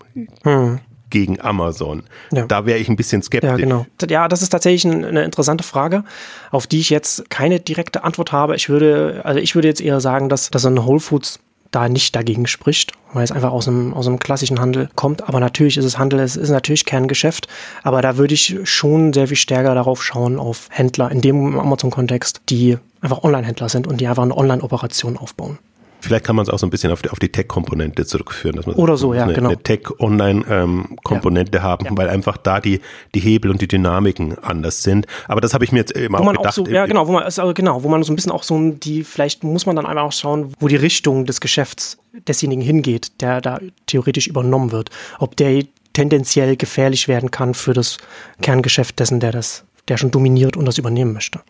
[0.45, 2.05] Hm gegen Amazon?
[2.33, 2.47] Ja.
[2.47, 3.51] Da wäre ich ein bisschen skeptisch.
[3.51, 3.87] Ja, genau.
[4.09, 6.05] Ja, das ist tatsächlich eine interessante Frage,
[6.51, 8.57] auf die ich jetzt keine direkte Antwort habe.
[8.57, 12.17] Ich würde, also ich würde jetzt eher sagen, dass, dass ein Whole Foods da nicht
[12.17, 15.29] dagegen spricht, weil es einfach aus einem, aus einem klassischen Handel kommt.
[15.29, 17.47] Aber natürlich ist es Handel, es ist natürlich Kerngeschäft.
[17.83, 22.41] Aber da würde ich schon sehr viel stärker darauf schauen, auf Händler in dem Amazon-Kontext,
[22.49, 25.59] die einfach Online-Händler sind und die einfach eine Online-Operation aufbauen.
[26.01, 28.67] Vielleicht kann man es auch so ein bisschen auf die, auf die Tech-Komponente zurückführen, dass
[28.67, 29.49] man Oder so, ja, eine, genau.
[29.49, 31.63] eine Tech-Online-Komponente ähm, ja.
[31.63, 31.91] haben, ja.
[31.95, 32.81] weil einfach da die,
[33.15, 35.07] die Hebel und die Dynamiken anders sind.
[35.29, 36.47] Aber das habe ich mir jetzt immer wo auch gedacht.
[36.47, 38.59] Auch so, ja, genau, wo man, also genau, wo man so ein bisschen auch so
[38.71, 43.21] die, vielleicht muss man dann einfach auch schauen, wo die Richtung des Geschäfts desjenigen hingeht,
[43.21, 44.91] der da theoretisch übernommen wird.
[45.19, 47.99] Ob der tendenziell gefährlich werden kann für das
[48.43, 51.41] Kerngeschäft dessen, der das, der schon dominiert und das übernehmen möchte.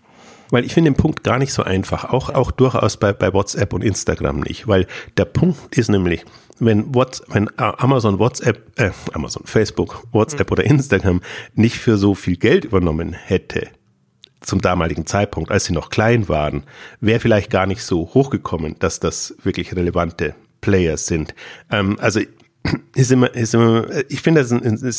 [0.50, 3.72] Weil ich finde den Punkt gar nicht so einfach, auch, auch durchaus bei, bei WhatsApp
[3.72, 4.86] und Instagram nicht, weil
[5.16, 6.24] der Punkt ist nämlich,
[6.58, 10.52] wenn, What's, wenn Amazon, WhatsApp, äh, Amazon, Facebook, WhatsApp mhm.
[10.52, 11.20] oder Instagram
[11.54, 13.68] nicht für so viel Geld übernommen hätte,
[14.40, 16.64] zum damaligen Zeitpunkt, als sie noch klein waren,
[17.00, 21.34] wäre vielleicht gar nicht so hochgekommen, dass das wirklich relevante Players sind.
[21.70, 22.20] Ähm, also
[22.94, 24.92] ist immer, ist immer, ich finde das ist eine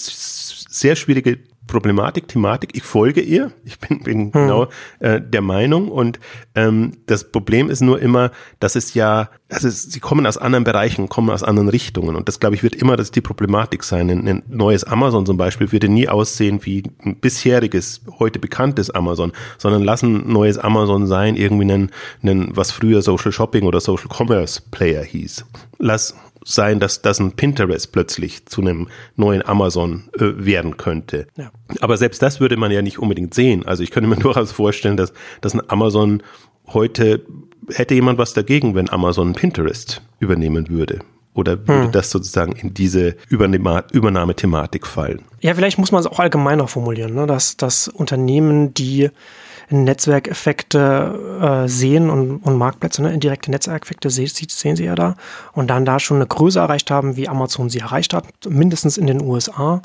[0.73, 2.71] sehr schwierige Problematik, Thematik.
[2.73, 3.51] Ich folge ihr.
[3.63, 4.31] Ich bin, bin hm.
[4.31, 4.67] genau
[4.99, 5.89] äh, der Meinung.
[5.89, 6.19] Und
[6.55, 10.63] ähm, das Problem ist nur immer, dass es ja, also es, sie kommen aus anderen
[10.63, 12.15] Bereichen, kommen aus anderen Richtungen.
[12.15, 14.09] Und das, glaube ich, wird immer das die Problematik sein.
[14.09, 19.31] Ein, ein neues Amazon zum Beispiel würde nie aussehen wie ein bisheriges, heute bekanntes Amazon,
[19.57, 21.91] sondern lassen neues Amazon sein, irgendwie ein,
[22.23, 25.45] ein was früher Social Shopping oder Social Commerce Player hieß.
[25.77, 31.27] Lass sein, dass das ein Pinterest plötzlich zu einem neuen Amazon äh, werden könnte.
[31.37, 31.51] Ja.
[31.79, 33.65] Aber selbst das würde man ja nicht unbedingt sehen.
[33.65, 36.23] Also ich könnte mir durchaus vorstellen, dass, dass ein Amazon
[36.67, 37.25] heute
[37.69, 40.99] hätte jemand was dagegen, wenn Amazon Pinterest übernehmen würde.
[41.33, 41.91] Oder würde hm.
[41.93, 45.21] das sozusagen in diese Übernahmethematik fallen?
[45.39, 47.25] Ja, vielleicht muss man es auch allgemeiner formulieren, ne?
[47.25, 49.09] dass, dass Unternehmen, die
[49.71, 55.15] Netzwerkeffekte äh, sehen und, und Marktplätze, ne, indirekte Netzwerkeffekte sehen, sehen Sie ja da
[55.53, 59.07] und dann da schon eine Größe erreicht haben, wie Amazon sie erreicht hat, mindestens in
[59.07, 59.81] den USA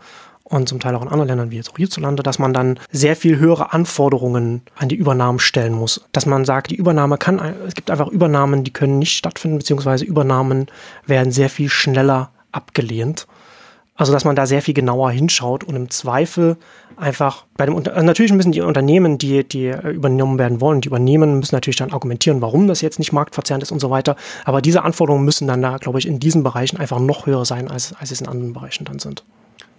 [0.49, 3.17] und zum Teil auch in anderen Ländern wie jetzt auch hierzulande, dass man dann sehr
[3.17, 6.05] viel höhere Anforderungen an die Übernahmen stellen muss.
[6.13, 10.05] Dass man sagt, die Übernahme kann, es gibt einfach Übernahmen, die können nicht stattfinden, beziehungsweise
[10.05, 10.67] Übernahmen
[11.05, 13.27] werden sehr viel schneller abgelehnt.
[13.97, 16.57] Also, dass man da sehr viel genauer hinschaut und im Zweifel
[16.97, 21.39] einfach bei dem, also natürlich müssen die Unternehmen, die, die übernommen werden wollen, die übernehmen,
[21.39, 24.17] müssen natürlich dann argumentieren, warum das jetzt nicht marktverzerrend ist und so weiter.
[24.45, 27.71] Aber diese Anforderungen müssen dann da, glaube ich, in diesen Bereichen einfach noch höher sein,
[27.71, 29.25] als, als es in anderen Bereichen dann sind.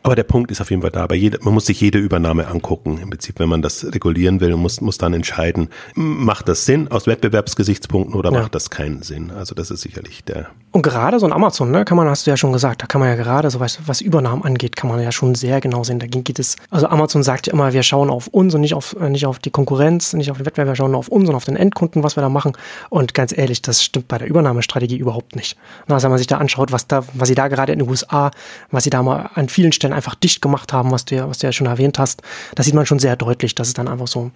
[0.08, 1.06] Aber der Punkt ist auf jeden Fall da.
[1.06, 2.97] Bei jeder, man muss sich jede Übernahme angucken.
[3.01, 7.08] Im Prinzip, wenn man das regulieren will, muss, muss dann entscheiden, macht das Sinn aus
[7.08, 8.39] Wettbewerbsgesichtspunkten oder ja.
[8.39, 9.32] macht das keinen Sinn?
[9.32, 10.47] Also das ist sicherlich der.
[10.77, 13.01] Und gerade so ein Amazon, ne, kann man, hast du ja schon gesagt, da kann
[13.01, 15.97] man ja gerade so was, was Übernahmen angeht, kann man ja schon sehr genau sehen.
[15.97, 18.95] Da geht es, also Amazon sagt ja immer, wir schauen auf uns und nicht auf,
[19.01, 21.45] äh, nicht auf die Konkurrenz, nicht auf den Wettbewerb, wir schauen auf uns und auf
[21.45, 22.53] den Endkunden, was wir da machen.
[22.91, 25.57] Und ganz ehrlich, das stimmt bei der Übernahmestrategie überhaupt nicht.
[25.87, 28.29] Also wenn man sich da anschaut, was da, was sie da gerade in den USA,
[28.69, 31.39] was sie da mal an vielen Stellen einfach dicht gemacht haben, was du ja, was
[31.39, 32.21] du ja schon erwähnt hast,
[32.53, 34.29] da sieht man schon sehr deutlich, dass es dann einfach so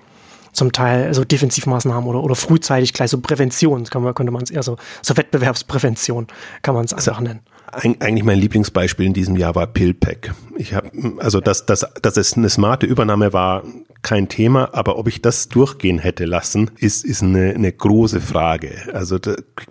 [0.53, 4.51] zum Teil so Defensivmaßnahmen oder, oder frühzeitig gleich so Prävention, kann man, könnte man es
[4.51, 6.27] eher so, so Wettbewerbsprävention,
[6.61, 7.41] kann man es einfach also, nennen.
[7.73, 10.33] Eigentlich mein Lieblingsbeispiel in diesem Jahr war Pillpack.
[10.57, 13.63] Ich habe also dass, dass, dass es eine smarte Übernahme war,
[14.01, 18.71] kein Thema, aber ob ich das durchgehen hätte lassen, ist, ist eine, eine große Frage.
[18.93, 19.19] Also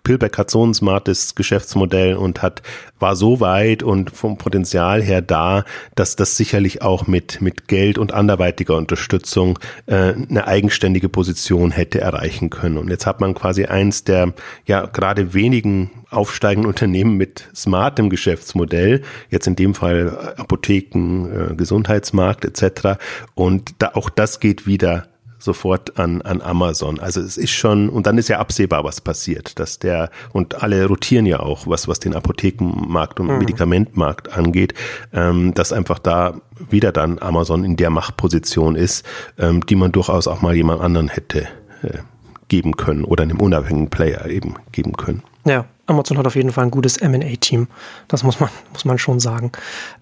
[0.04, 2.62] Pillback hat so ein smartes Geschäftsmodell und hat,
[2.98, 5.64] war so weit und vom Potenzial her da,
[5.96, 12.00] dass das sicherlich auch mit, mit Geld und anderweitiger Unterstützung äh, eine eigenständige Position hätte
[12.00, 12.78] erreichen können.
[12.78, 14.32] Und jetzt hat man quasi eins der
[14.64, 22.44] ja gerade wenigen aufsteigenden Unternehmen mit smartem Geschäftsmodell, jetzt in dem Fall Apotheken, äh, Gesundheitsmarkt
[22.44, 23.00] etc.
[23.34, 25.04] Und da auch das geht wieder
[25.38, 27.00] sofort an, an Amazon.
[27.00, 30.84] Also es ist schon, und dann ist ja absehbar, was passiert, dass der, und alle
[30.84, 33.38] rotieren ja auch, was, was den Apothekenmarkt und mhm.
[33.38, 34.74] Medikamentmarkt angeht,
[35.14, 36.34] ähm, dass einfach da
[36.68, 39.06] wieder dann Amazon in der Machtposition ist,
[39.38, 41.48] ähm, die man durchaus auch mal jemand anderen hätte
[41.82, 42.00] äh,
[42.48, 45.22] geben können oder einem unabhängigen Player eben geben können.
[45.46, 47.68] Ja, Amazon hat auf jeden Fall ein gutes M&A-Team.
[48.06, 49.50] Das muss man, muss man schon sagen.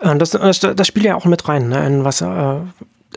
[0.01, 1.87] Äh, das, das, das spielt ja auch mit rein, ne?
[1.87, 2.57] in was, äh,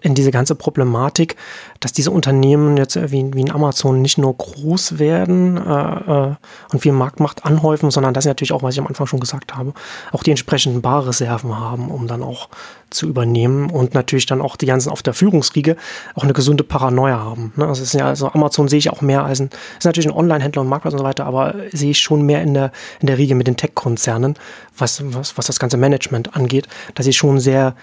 [0.01, 1.36] in diese ganze Problematik,
[1.80, 6.36] dass diese Unternehmen jetzt wie, wie in Amazon nicht nur groß werden äh, äh,
[6.71, 9.56] und viel Marktmacht anhäufen, sondern dass sie natürlich auch, was ich am Anfang schon gesagt
[9.56, 9.73] habe,
[10.12, 12.49] auch die entsprechenden Barreserven haben, um dann auch
[12.89, 15.75] zu übernehmen und natürlich dann auch die ganzen auf der Führungsriege
[16.15, 17.54] auch eine gesunde Paranoia haben.
[17.56, 17.67] Ne?
[17.67, 20.67] Also, ja, also Amazon sehe ich auch mehr als ein, ist natürlich ein Online-Händler und
[20.67, 23.47] Marktplatz und so weiter, aber sehe ich schon mehr in der, in der Riege mit
[23.47, 24.36] den Tech-Konzernen,
[24.77, 27.75] was, was, was das ganze Management angeht, dass sie schon sehr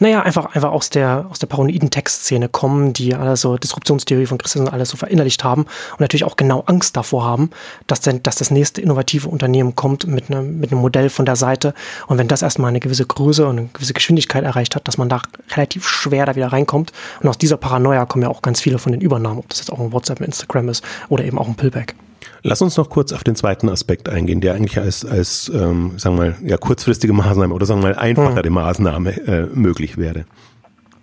[0.00, 4.38] naja, einfach, einfach aus der, aus der paranoiden Textszene kommen, die alle so Disruptionstheorie von
[4.38, 7.50] Christensen alles so verinnerlicht haben und natürlich auch genau Angst davor haben,
[7.86, 11.36] dass, denn, dass das nächste innovative Unternehmen kommt mit einem, mit einem Modell von der
[11.36, 11.74] Seite.
[12.06, 15.10] Und wenn das erstmal eine gewisse Größe und eine gewisse Geschwindigkeit erreicht hat, dass man
[15.10, 15.20] da
[15.54, 16.92] relativ schwer da wieder reinkommt.
[17.20, 19.70] Und aus dieser Paranoia kommen ja auch ganz viele von den Übernahmen, ob das jetzt
[19.70, 21.94] auch ein WhatsApp, ein Instagram ist oder eben auch ein Pillback.
[22.42, 26.16] Lass uns noch kurz auf den zweiten Aspekt eingehen, der eigentlich als, als ähm, sagen
[26.16, 28.52] wir mal, ja, kurzfristige Maßnahme oder sagen wir mal einfachere hm.
[28.52, 30.24] Maßnahme äh, möglich wäre.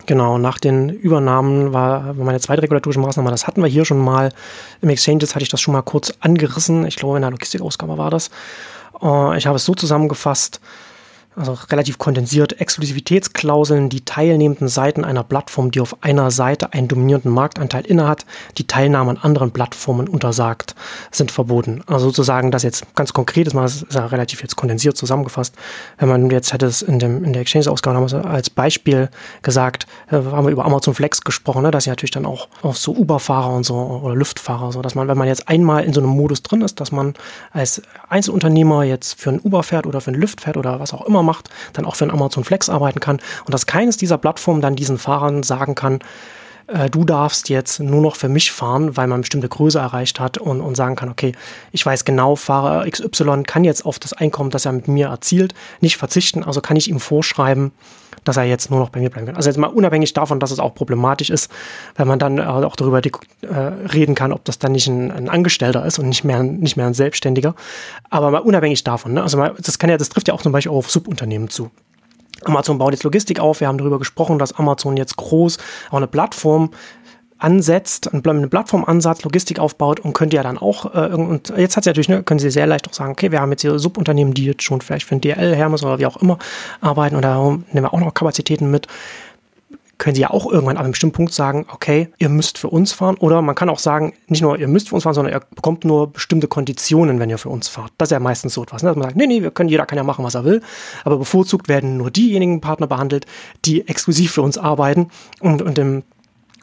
[0.07, 4.31] Genau, nach den Übernahmen war meine zweite regulatorische Maßnahme, das hatten wir hier schon mal.
[4.81, 6.85] Im Exchanges hatte ich das schon mal kurz angerissen.
[6.85, 8.29] Ich glaube, in der Logistikausgabe war das.
[9.01, 10.61] Äh, ich habe es so zusammengefasst,
[11.37, 17.31] also relativ kondensiert, Exklusivitätsklauseln, die teilnehmenden Seiten einer Plattform, die auf einer Seite einen dominierenden
[17.31, 18.25] Marktanteil innehat,
[18.57, 20.75] die Teilnahme an anderen Plattformen untersagt,
[21.11, 21.83] sind verboten.
[21.85, 25.55] Also sozusagen das jetzt ganz konkret ist, mal ist ja relativ jetzt kondensiert zusammengefasst.
[25.97, 27.97] Wenn man jetzt hätte es in, dem, in der Exchange-Ausgabe
[28.27, 29.09] als Beispiel
[29.43, 32.75] gesagt, äh, haben wir über Amazon Flex gesprochen, ne, dass ja natürlich dann auch, auch
[32.75, 36.01] so Uber-Fahrer und so oder Lüftfahrer, so dass man, wenn man jetzt einmal in so
[36.01, 37.13] einem Modus drin ist, dass man
[37.51, 41.05] als Einzelunternehmer jetzt für ein Uber fährt oder für ein Lyft fährt oder was auch
[41.05, 44.61] immer macht, dann auch für ein Amazon Flex arbeiten kann und dass keines dieser Plattformen
[44.61, 45.99] dann diesen Fahrern sagen kann,
[46.67, 50.37] äh, du darfst jetzt nur noch für mich fahren, weil man bestimmte Größe erreicht hat
[50.37, 51.33] und, und sagen kann, okay,
[51.71, 55.53] ich weiß genau, Fahrer XY kann jetzt auf das Einkommen, das er mit mir erzielt,
[55.79, 57.71] nicht verzichten, also kann ich ihm vorschreiben,
[58.27, 59.35] dass er jetzt nur noch bei mir bleiben kann.
[59.35, 61.51] Also jetzt mal unabhängig davon, dass es auch problematisch ist,
[61.95, 63.09] wenn man dann äh, auch darüber äh,
[63.47, 66.87] reden kann, ob das dann nicht ein, ein, Angestellter ist und nicht mehr, nicht mehr
[66.87, 67.55] ein Selbstständiger.
[68.09, 69.23] Aber mal unabhängig davon, ne?
[69.23, 71.71] also mal, das kann ja, das trifft ja auch zum Beispiel auch auf Subunternehmen zu.
[72.43, 73.61] Amazon baut jetzt Logistik auf.
[73.61, 75.57] Wir haben darüber gesprochen, dass Amazon jetzt groß
[75.89, 76.71] auch eine Plattform
[77.39, 81.89] ansetzt, einen Plattformansatz, Logistik aufbaut und könnt ja dann auch, äh, und jetzt hat sie
[81.89, 84.45] natürlich, ne, können sie sehr leicht auch sagen, okay, wir haben jetzt hier Subunternehmen, die
[84.45, 86.37] jetzt schon vielleicht für ein DL, Hermes oder wie auch immer
[86.81, 88.87] arbeiten und da nehmen wir auch noch Kapazitäten mit
[89.97, 92.93] können Sie ja auch irgendwann an einem bestimmten Punkt sagen, okay, ihr müsst für uns
[92.93, 93.17] fahren.
[93.17, 95.85] Oder man kann auch sagen, nicht nur ihr müsst für uns fahren, sondern ihr bekommt
[95.85, 97.91] nur bestimmte Konditionen, wenn ihr für uns fahrt.
[97.97, 98.83] Das ist ja meistens so etwas.
[98.83, 98.89] Ne?
[98.89, 100.61] Dass man sagt, nee, nee, wir können, jeder kann ja machen, was er will.
[101.03, 103.25] Aber bevorzugt werden nur diejenigen Partner behandelt,
[103.65, 106.03] die exklusiv für uns arbeiten und, und im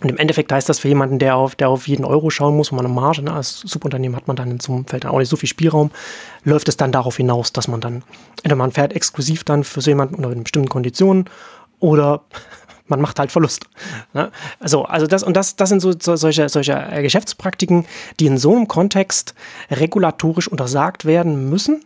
[0.04, 2.70] und im Endeffekt heißt das für jemanden, der auf, der auf jeden Euro schauen muss,
[2.70, 5.12] wo man eine Marge, ne, als Subunternehmen hat man dann in so einem Feld dann
[5.12, 5.90] auch nicht so viel Spielraum,
[6.44, 8.02] läuft es dann darauf hinaus, dass man dann,
[8.36, 11.24] entweder man fährt exklusiv dann für so jemanden unter bestimmten Konditionen
[11.80, 12.20] oder
[12.86, 13.64] man macht halt Verlust.
[14.12, 14.30] Ne?
[14.60, 17.86] Also, also das und das, das sind so, so solche, solche äh, Geschäftspraktiken,
[18.20, 19.34] die in so einem Kontext
[19.70, 21.80] regulatorisch untersagt werden müssen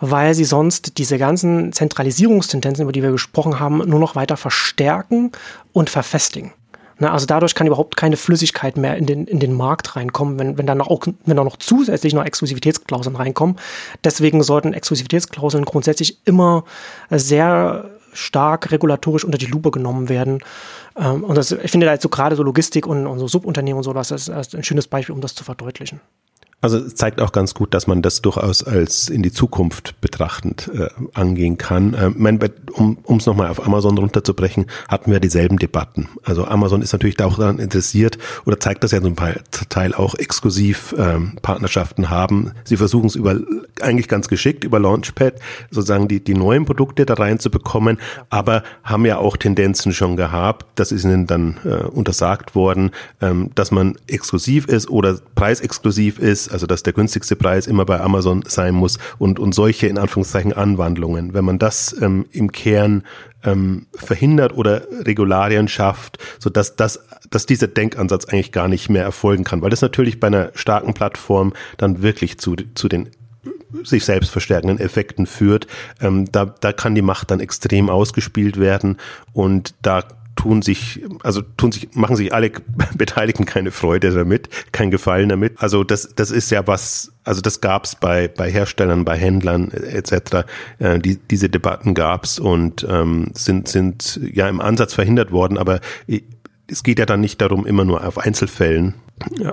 [0.00, 5.32] weil sie sonst diese ganzen Zentralisierungstendenzen, über die wir gesprochen haben, nur noch weiter verstärken
[5.72, 6.52] und verfestigen.
[7.00, 10.58] Ne, also dadurch kann überhaupt keine Flüssigkeit mehr in den, in den Markt reinkommen, wenn,
[10.58, 13.56] wenn, dann auch, wenn da noch zusätzlich noch Exklusivitätsklauseln reinkommen.
[14.02, 16.64] Deswegen sollten Exklusivitätsklauseln grundsätzlich immer
[17.10, 20.40] sehr stark regulatorisch unter die Lupe genommen werden.
[20.96, 23.78] Ähm, und das, ich finde da jetzt so gerade so Logistik und, und so Subunternehmen
[23.78, 26.00] und so, das ist ein schönes Beispiel, um das zu verdeutlichen.
[26.60, 30.68] Also es zeigt auch ganz gut, dass man das durchaus als in die Zukunft betrachtend
[30.74, 31.94] äh, angehen kann.
[31.94, 32.40] Äh, mein,
[32.74, 36.08] um es nochmal auf Amazon runterzubrechen, hatten wir dieselben Debatten.
[36.24, 39.14] Also Amazon ist natürlich da auch daran interessiert oder zeigt das ja zum
[39.68, 42.52] Teil auch exklusiv ähm, Partnerschaften haben.
[42.64, 43.38] Sie versuchen es über
[43.80, 45.34] eigentlich ganz geschickt über Launchpad
[45.70, 47.98] sozusagen die, die neuen Produkte da reinzubekommen,
[48.30, 50.66] aber haben ja auch Tendenzen schon gehabt.
[50.74, 52.90] Das ist ihnen dann äh, untersagt worden,
[53.20, 58.00] ähm, dass man exklusiv ist oder preisexklusiv ist also dass der günstigste Preis immer bei
[58.00, 61.34] Amazon sein muss und, und solche in Anführungszeichen Anwandlungen.
[61.34, 63.04] Wenn man das ähm, im Kern
[63.44, 69.04] ähm, verhindert oder Regularien schafft, so dass das, dass dieser Denkansatz eigentlich gar nicht mehr
[69.04, 73.10] erfolgen kann, weil das natürlich bei einer starken Plattform dann wirklich zu, zu den
[73.84, 75.66] sich selbst verstärkenden Effekten führt.
[76.00, 78.96] Ähm, da, da kann die Macht dann extrem ausgespielt werden
[79.32, 80.04] und da
[80.38, 82.52] tun sich, also tun sich, machen sich alle
[82.96, 85.54] Beteiligten keine Freude damit, kein Gefallen damit.
[85.56, 90.46] Also das, das ist ja was, also das gab's bei, bei Herstellern, bei Händlern etc.
[90.78, 95.80] Äh, die, diese Debatten gab's und ähm, sind, sind ja im Ansatz verhindert worden, aber
[96.68, 98.94] es geht ja dann nicht darum, immer nur auf Einzelfällen,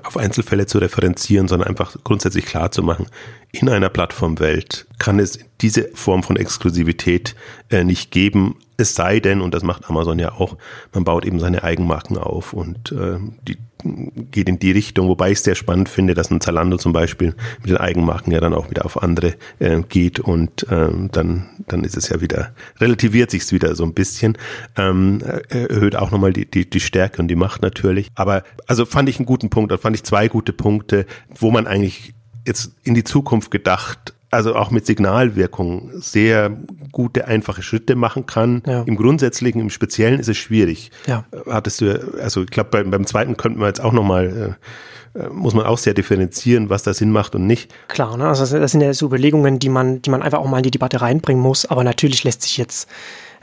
[0.03, 3.07] auf Einzelfälle zu referenzieren, sondern einfach grundsätzlich klar zu machen,
[3.51, 7.35] in einer Plattformwelt kann es diese Form von Exklusivität
[7.71, 10.57] äh, nicht geben, Es sei denn, und das macht Amazon ja auch,
[10.93, 13.57] man baut eben seine Eigenmarken auf und äh, die
[14.31, 17.35] geht in die Richtung, wobei ich es sehr spannend finde, dass ein Zalando zum Beispiel
[17.59, 21.83] mit den Eigenmarken ja dann auch wieder auf andere äh, geht und ähm, dann, dann
[21.83, 24.37] ist es ja wieder, relativiert sich's wieder so ein bisschen,
[24.75, 28.09] ähm, erhöht auch nochmal die, die, die Stärke und die Macht natürlich.
[28.15, 31.05] Aber also fand ich einen guten Punkt, fand ich zwei gute Punkte,
[31.37, 32.13] wo man eigentlich
[32.47, 36.51] jetzt in die Zukunft gedacht also auch mit Signalwirkung sehr
[36.91, 38.61] gute, einfache Schritte machen kann.
[38.65, 38.83] Ja.
[38.83, 40.91] Im Grundsätzlichen, im Speziellen ist es schwierig.
[41.07, 41.25] Ja.
[41.49, 44.57] Hattest du, also ich glaube, beim, beim zweiten könnten wir jetzt auch nochmal,
[45.15, 47.73] äh, äh, muss man auch sehr differenzieren, was da Sinn macht und nicht.
[47.87, 48.27] Klar, ne?
[48.27, 50.71] also das sind ja so Überlegungen, die man, die man einfach auch mal in die
[50.71, 52.89] Debatte reinbringen muss, aber natürlich lässt sich jetzt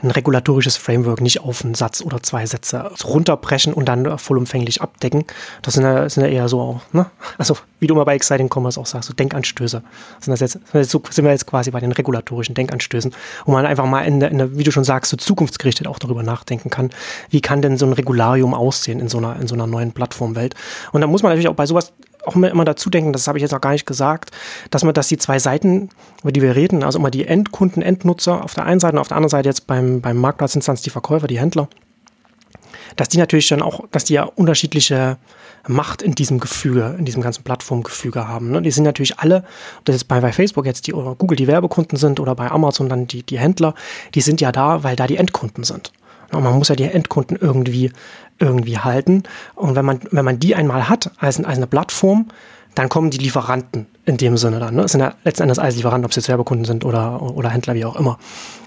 [0.03, 5.23] ein regulatorisches Framework nicht auf einen Satz oder zwei Sätze runterbrechen und dann vollumfänglich abdecken.
[5.61, 7.05] Das sind ja, sind ja eher so, ne?
[7.37, 9.81] also wie du immer bei Exciting Commerce auch sagst, so Denkanstöße.
[10.19, 13.13] Sind, das jetzt, sind wir jetzt quasi bei den regulatorischen Denkanstößen,
[13.45, 15.99] wo man einfach mal, in der, in der, wie du schon sagst, so zukunftsgerichtet auch
[15.99, 16.89] darüber nachdenken kann,
[17.29, 20.55] wie kann denn so ein Regularium aussehen in so einer, in so einer neuen Plattformwelt.
[20.91, 21.93] Und da muss man natürlich auch bei sowas
[22.25, 24.31] auch immer dazu denken, das habe ich jetzt noch gar nicht gesagt,
[24.69, 25.89] dass man, dass die zwei Seiten,
[26.21, 29.07] über die wir reden, also immer die Endkunden, Endnutzer auf der einen Seite und auf
[29.07, 31.67] der anderen Seite jetzt beim, beim Marktplatzinstanz die Verkäufer, die Händler,
[32.95, 35.17] dass die natürlich dann auch, dass die ja unterschiedliche
[35.67, 38.51] Macht in diesem Gefüge, in diesem ganzen Plattformgefüge haben.
[38.51, 38.61] Ne?
[38.61, 39.45] Die sind natürlich alle,
[39.79, 42.51] ob das jetzt bei, bei Facebook jetzt die oder Google die Werbekunden sind oder bei
[42.51, 43.73] Amazon dann die, die Händler,
[44.13, 45.93] die sind ja da, weil da die Endkunden sind.
[46.35, 47.91] Und man muss ja die Endkunden irgendwie,
[48.39, 49.23] irgendwie halten.
[49.55, 52.27] Und wenn man, wenn man die einmal hat als, als eine Plattform,
[52.75, 54.75] dann kommen die Lieferanten in dem Sinne dann.
[54.75, 54.83] Ne?
[54.83, 57.73] Es sind ja letzten Endes alles Lieferanten, ob es jetzt Werbekunden sind oder, oder Händler,
[57.73, 58.17] wie auch immer.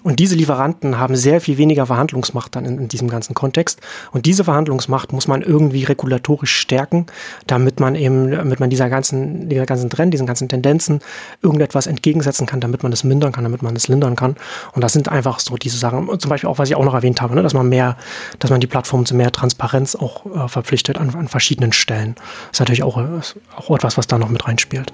[0.03, 3.81] Und diese Lieferanten haben sehr viel weniger Verhandlungsmacht dann in, in, diesem ganzen Kontext.
[4.13, 7.07] Und diese Verhandlungsmacht muss man irgendwie regulatorisch stärken,
[7.47, 11.01] damit man eben, damit man dieser ganzen, dieser ganzen Trend, diesen ganzen Tendenzen
[11.43, 14.37] irgendetwas entgegensetzen kann, damit man das mindern kann, damit man das lindern kann.
[14.73, 16.09] Und das sind einfach so diese Sachen.
[16.19, 17.43] Zum Beispiel auch, was ich auch noch erwähnt habe, ne?
[17.43, 17.97] dass man mehr,
[18.39, 22.15] dass man die Plattform zu mehr Transparenz auch äh, verpflichtet an, an verschiedenen Stellen.
[22.15, 23.21] Das ist natürlich auch, äh,
[23.57, 24.93] auch etwas, was da noch mit reinspielt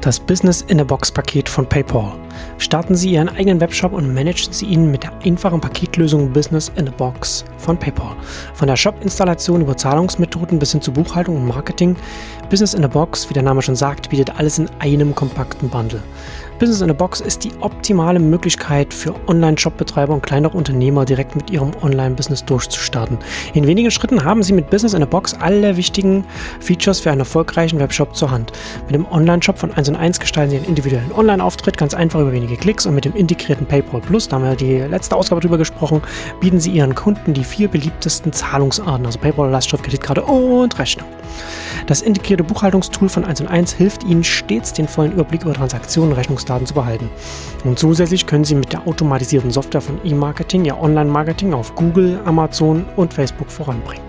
[0.00, 2.12] das Business in a Box Paket von PayPal.
[2.58, 6.88] Starten Sie Ihren eigenen Webshop und managen Sie ihn mit der einfachen Paketlösung Business in
[6.88, 8.16] a Box von PayPal.
[8.54, 11.96] Von der Shop-Installation über Zahlungsmethoden bis hin zu Buchhaltung und Marketing.
[12.48, 16.02] Business in a Box, wie der Name schon sagt, bietet alles in einem kompakten Bundle.
[16.60, 21.48] Business in a Box ist die optimale Möglichkeit für Online-Shop-Betreiber und kleinere Unternehmer direkt mit
[21.48, 23.16] ihrem Online-Business durchzustarten.
[23.54, 26.26] In wenigen Schritten haben Sie mit Business in a Box alle wichtigen
[26.60, 28.52] Features für einen erfolgreichen Webshop zur Hand.
[28.84, 32.32] Mit dem Online-Shop von 1 und 1 gestalten Sie einen individuellen Online-Auftritt ganz einfach über
[32.32, 35.56] wenige Klicks und mit dem integrierten PayPal Plus, da haben wir die letzte Ausgabe drüber
[35.56, 36.02] gesprochen,
[36.40, 41.08] bieten Sie Ihren Kunden die vier beliebtesten Zahlungsarten, also PayPal, Lastschrift, Kreditkarte und Rechnung.
[41.86, 46.12] Das integrierte Buchhaltungstool von 1 und 1 hilft Ihnen stets den vollen Überblick über Transaktionen
[46.12, 46.18] und
[46.50, 47.08] Rechnungsdaten zu behalten.
[47.64, 52.84] Und zusätzlich können Sie mit der automatisierten Software von E-Marketing Ihr Online-Marketing auf Google, Amazon
[52.96, 54.04] und Facebook voranbringen.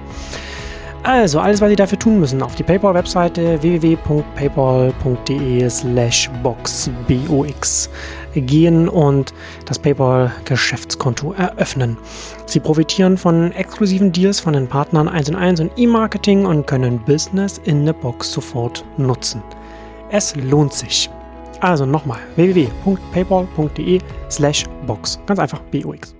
[1.04, 6.91] Also, alles, was Sie dafür tun müssen, auf die PayPal-Webseite www.paypal.de slash box
[8.36, 9.34] gehen und
[9.65, 11.97] das PayPal-Geschäftskonto eröffnen.
[12.45, 16.99] Sie profitieren von exklusiven Deals von den Partnern 1 und 1 und E-Marketing und können
[16.99, 19.41] Business in the Box sofort nutzen.
[20.12, 21.10] Es lohnt sich.
[21.62, 25.19] Also nochmal www.paypal.de slash box.
[25.26, 26.15] Ganz einfach BOX.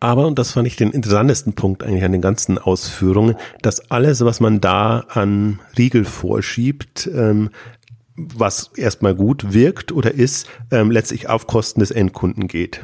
[0.00, 4.24] Aber, und das fand ich den interessantesten Punkt eigentlich an den ganzen Ausführungen, dass alles,
[4.24, 7.50] was man da an Riegel vorschiebt, ähm,
[8.14, 12.80] was erstmal gut wirkt oder ist, ähm, letztlich auf Kosten des Endkunden geht.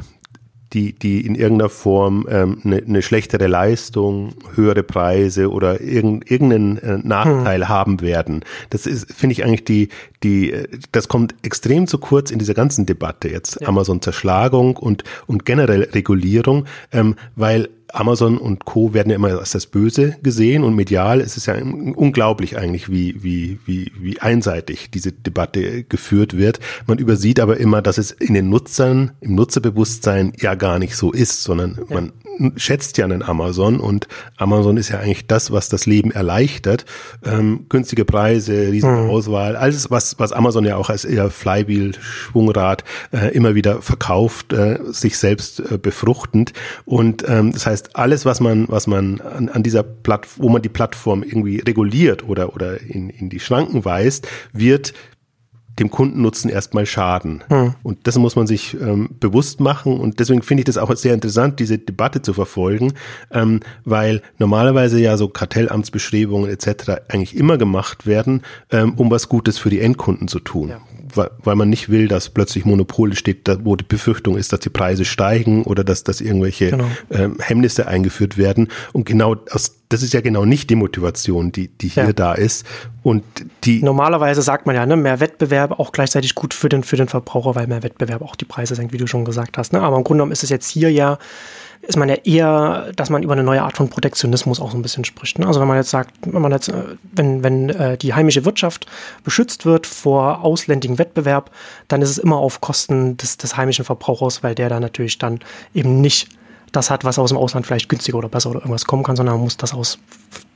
[0.75, 6.79] Die, die in irgendeiner Form ähm, eine, eine schlechtere Leistung, höhere Preise oder irgend, irgendeinen
[6.79, 7.69] äh, Nachteil hm.
[7.69, 8.45] haben werden.
[8.71, 9.89] Das ist, finde ich eigentlich die,
[10.25, 10.53] die,
[10.93, 13.61] das kommt extrem zu kurz in dieser ganzen Debatte jetzt.
[13.61, 13.69] Ja.
[13.69, 18.94] Amazon-Zerschlagung und, und generell Regulierung, ähm, weil Amazon und Co.
[18.94, 23.22] werden ja immer als das Böse gesehen und medial ist es ja unglaublich eigentlich, wie,
[23.22, 26.61] wie, wie, wie einseitig diese Debatte geführt wird.
[26.87, 31.12] Man übersieht aber immer, dass es in den Nutzern, im Nutzerbewusstsein ja gar nicht so
[31.12, 31.94] ist, sondern ja.
[31.94, 32.12] man
[32.57, 36.85] schätzt ja einen Amazon und Amazon ist ja eigentlich das, was das Leben erleichtert.
[37.24, 39.11] Ähm, günstige Preise, riesige mhm.
[39.11, 44.52] Auswahl, alles, was, was Amazon ja auch als eher Flywheel, Schwungrad äh, immer wieder verkauft,
[44.52, 46.52] äh, sich selbst äh, befruchtend.
[46.85, 50.49] Und ähm, das heißt, heißt, alles, was man, was man an, an dieser Plattform, wo
[50.49, 54.94] man die Plattform irgendwie reguliert oder, oder in, in die Schranken weist, wird
[55.81, 57.42] dem Kundennutzen erstmal schaden.
[57.49, 57.75] Hm.
[57.83, 59.99] Und das muss man sich ähm, bewusst machen.
[59.99, 62.92] Und deswegen finde ich das auch sehr interessant, diese Debatte zu verfolgen,
[63.33, 67.03] ähm, weil normalerweise ja so Kartellamtsbestrebungen etc.
[67.09, 70.68] eigentlich immer gemacht werden, ähm, um was Gutes für die Endkunden zu tun.
[70.68, 70.81] Ja
[71.16, 75.05] weil man nicht will, dass plötzlich Monopole steht, wo die Befürchtung ist, dass die Preise
[75.05, 76.86] steigen oder dass, dass irgendwelche genau.
[77.11, 78.68] ähm, Hemmnisse eingeführt werden.
[78.93, 82.12] Und genau aus, das ist ja genau nicht die Motivation, die, die hier ja.
[82.12, 82.66] da ist.
[83.03, 83.24] Und
[83.64, 87.09] die Normalerweise sagt man ja, ne, mehr Wettbewerb auch gleichzeitig gut für den, für den
[87.09, 89.72] Verbraucher, weil mehr Wettbewerb auch die Preise senkt, wie du schon gesagt hast.
[89.72, 89.80] Ne?
[89.80, 91.18] Aber im Grunde genommen ist es jetzt hier ja
[91.83, 94.83] ist man ja eher, dass man über eine neue Art von Protektionismus auch so ein
[94.83, 95.39] bisschen spricht.
[95.39, 95.47] Ne?
[95.47, 98.87] Also wenn man jetzt sagt, wenn man jetzt, äh, wenn, wenn äh, die heimische Wirtschaft
[99.22, 101.51] beschützt wird vor ausländigem Wettbewerb,
[101.89, 105.41] dann ist es immer auf Kosten des, des heimischen Verbrauchers, weil der dann natürlich dann
[105.75, 106.29] eben nicht
[106.72, 109.37] das hat, was aus dem Ausland vielleicht günstiger oder besser oder irgendwas kommen kann, sondern
[109.37, 109.99] man muss das aus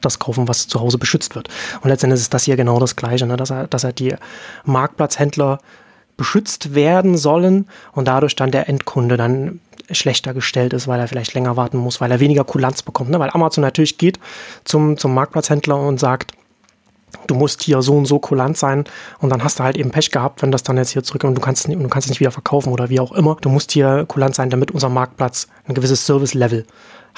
[0.00, 1.48] das kaufen, was zu Hause beschützt wird.
[1.82, 3.36] Und letztendlich ist das hier genau das Gleiche, ne?
[3.36, 4.14] dass, dass er die
[4.64, 5.60] Marktplatzhändler
[6.16, 9.60] beschützt werden sollen und dadurch dann der Endkunde dann
[9.90, 13.10] schlechter gestellt ist, weil er vielleicht länger warten muss, weil er weniger Kulanz bekommt.
[13.10, 13.18] Ne?
[13.18, 14.18] Weil Amazon natürlich geht
[14.64, 16.32] zum, zum Marktplatzhändler und sagt,
[17.26, 18.84] du musst hier so und so kulant sein
[19.20, 21.34] und dann hast du halt eben Pech gehabt, wenn das dann jetzt hier zurückkommt und
[21.36, 23.36] du kannst du kannst es nicht wieder verkaufen oder wie auch immer.
[23.40, 26.66] Du musst hier kulant sein, damit unser Marktplatz ein gewisses Service-Level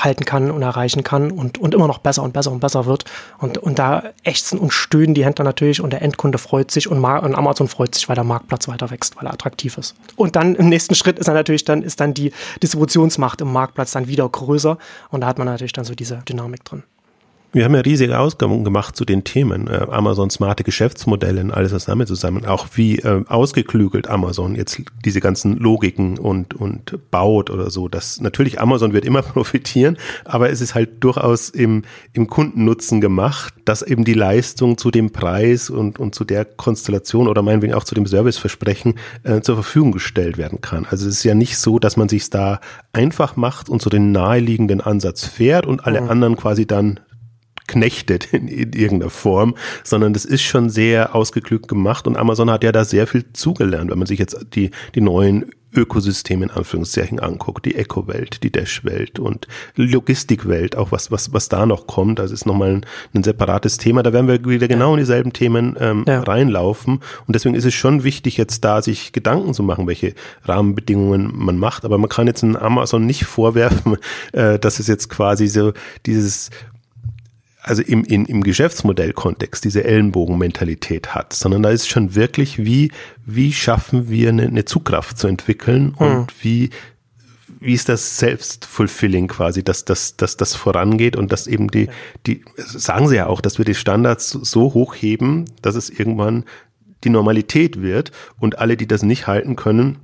[0.04, 3.04] halten kann und erreichen kann und, und immer noch besser und besser und besser wird.
[3.38, 7.04] Und, und da ächzen und stöhnen die Händler natürlich und der Endkunde freut sich und,
[7.04, 9.94] und Amazon freut sich, weil der Marktplatz weiter wächst, weil er attraktiv ist.
[10.16, 12.32] Und dann im nächsten Schritt ist dann natürlich dann, ist dann die
[12.62, 14.78] Distributionsmacht im Marktplatz dann wieder größer
[15.10, 16.82] und da hat man natürlich dann so diese Dynamik drin.
[17.52, 19.66] Wir haben ja riesige Ausgaben gemacht zu den Themen.
[19.66, 22.46] Äh, Amazon smarte Geschäftsmodelle und alles was damit zusammen.
[22.46, 27.88] Auch wie äh, ausgeklügelt Amazon jetzt diese ganzen Logiken und, und baut oder so.
[27.88, 31.82] Das natürlich Amazon wird immer profitieren, aber es ist halt durchaus im,
[32.12, 37.26] im Kundennutzen gemacht, dass eben die Leistung zu dem Preis und, und zu der Konstellation
[37.26, 38.94] oder meinetwegen auch zu dem Serviceversprechen
[39.24, 40.86] äh, zur Verfügung gestellt werden kann.
[40.88, 42.60] Also es ist ja nicht so, dass man sich da
[42.92, 46.10] einfach macht und so den naheliegenden Ansatz fährt und alle mhm.
[46.10, 47.00] anderen quasi dann
[47.70, 49.54] geknechtet in, in irgendeiner Form,
[49.84, 53.90] sondern das ist schon sehr ausgeklügt gemacht und Amazon hat ja da sehr viel zugelernt,
[53.90, 59.20] wenn man sich jetzt die, die neuen Ökosysteme in Anführungszeichen anguckt, die Eco-Welt, die Dash-Welt
[59.20, 59.46] und
[59.76, 64.02] Logistikwelt, auch was, was, was da noch kommt, das ist nochmal ein, ein separates Thema,
[64.02, 66.22] da werden wir wieder genau in dieselben Themen ähm, ja.
[66.22, 67.00] reinlaufen.
[67.26, 71.56] Und deswegen ist es schon wichtig, jetzt da sich Gedanken zu machen, welche Rahmenbedingungen man
[71.56, 73.96] macht, aber man kann jetzt in Amazon nicht vorwerfen,
[74.32, 75.72] äh, dass es jetzt quasi so
[76.04, 76.50] dieses
[77.62, 82.90] also im, im, im Geschäftsmodellkontext diese Ellenbogenmentalität hat, sondern da ist schon wirklich, wie,
[83.26, 86.26] wie schaffen wir eine, eine Zugkraft zu entwickeln und mhm.
[86.40, 86.70] wie,
[87.60, 91.88] wie ist das Selbstfulfilling quasi, dass, dass, dass das vorangeht und dass eben die,
[92.26, 96.44] die, sagen sie ja auch, dass wir die Standards so hoch heben, dass es irgendwann
[97.04, 99.98] die Normalität wird und alle, die das nicht halten können,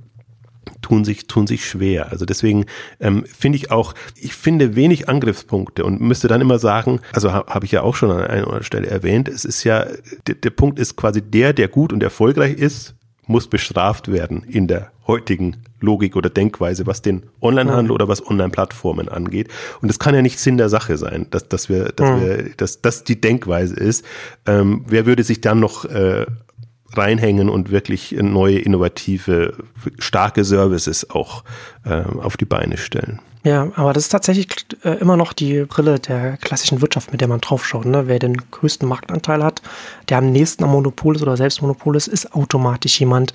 [0.81, 2.11] tun sich, tun sich schwer.
[2.11, 2.65] Also deswegen
[2.99, 7.45] ähm, finde ich auch, ich finde wenig Angriffspunkte und müsste dann immer sagen, also ha,
[7.47, 9.85] habe ich ja auch schon an einer oder Stelle erwähnt, es ist ja,
[10.27, 12.95] der, der Punkt ist quasi der, der gut und erfolgreich ist,
[13.27, 17.91] muss bestraft werden in der heutigen Logik oder Denkweise, was den Onlinehandel mhm.
[17.91, 19.49] oder was Online-Plattformen angeht.
[19.81, 22.21] Und es kann ja nicht Sinn der Sache sein, dass, dass wir, dass mhm.
[22.21, 24.03] wir, dass das die Denkweise ist.
[24.45, 26.25] Ähm, wer würde sich dann noch äh,
[26.93, 29.53] reinhängen und wirklich neue, innovative,
[29.99, 31.43] starke Services auch
[31.85, 33.19] äh, auf die Beine stellen.
[33.47, 34.49] Ja, aber das ist tatsächlich
[34.83, 37.85] äh, immer noch die Brille der klassischen Wirtschaft, mit der man draufschaut.
[37.85, 38.07] Ne?
[38.07, 39.61] Wer den größten Marktanteil hat,
[40.09, 43.31] der am nächsten am Monopol ist oder selbst Monopol ist, ist automatisch jemand,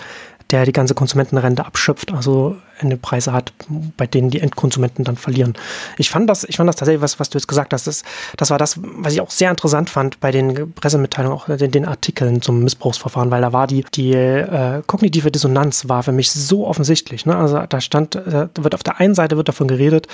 [0.53, 3.53] der die ganze Konsumentenrente abschöpft, also eine Preise hat,
[3.97, 5.55] bei denen die Endkonsumenten dann verlieren.
[5.99, 8.03] Ich fand das, ich fand das tatsächlich, was, was du jetzt gesagt hast, das,
[8.37, 11.87] das war das, was ich auch sehr interessant fand bei den Pressemitteilungen, auch den, den
[11.87, 16.67] Artikeln zum Missbrauchsverfahren, weil da war die, die äh, kognitive Dissonanz war für mich so
[16.67, 17.25] offensichtlich.
[17.27, 17.37] Ne?
[17.37, 20.09] Also da stand, da wird auf der einen Seite wird davon geredet,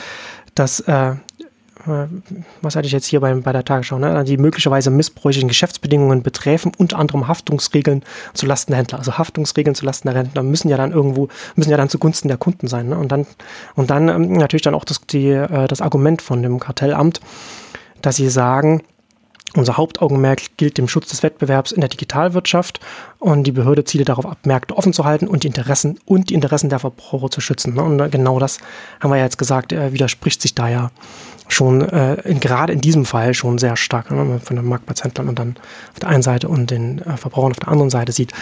[0.54, 1.16] dass äh, äh,
[2.62, 4.24] was hatte ich jetzt hier bei, bei der Tagesschau, ne?
[4.24, 8.04] die möglicherweise missbräuchlichen Geschäftsbedingungen betreffen, unter anderem Haftungsregeln
[8.34, 8.98] zu Lasten der Händler.
[8.98, 12.36] Also Haftungsregeln zu Lasten der Händler müssen ja dann irgendwo, müssen ja dann zugunsten der
[12.36, 12.88] Kunden sein.
[12.88, 12.98] Ne?
[12.98, 13.26] Und dann,
[13.74, 17.20] und dann ähm, natürlich dann auch das, die, äh, das Argument von dem Kartellamt,
[18.02, 18.82] dass sie sagen,
[19.54, 22.80] unser Hauptaugenmerk gilt dem Schutz des Wettbewerbs in der Digitalwirtschaft
[23.18, 26.34] und die Behörde ziele darauf ab, Märkte offen zu halten und die Interessen und die
[26.34, 27.74] Interessen der Verbraucher zu schützen.
[27.74, 27.82] Ne?
[27.82, 28.58] Und genau das
[29.00, 30.90] haben wir ja jetzt gesagt, widerspricht sich da ja
[31.48, 35.38] schon äh, in, gerade in diesem Fall schon sehr stark, ne, von den Marktplatzhändlern und
[35.38, 35.56] dann
[35.92, 38.32] auf der einen Seite und den äh, Verbrauchern auf der anderen Seite sieht.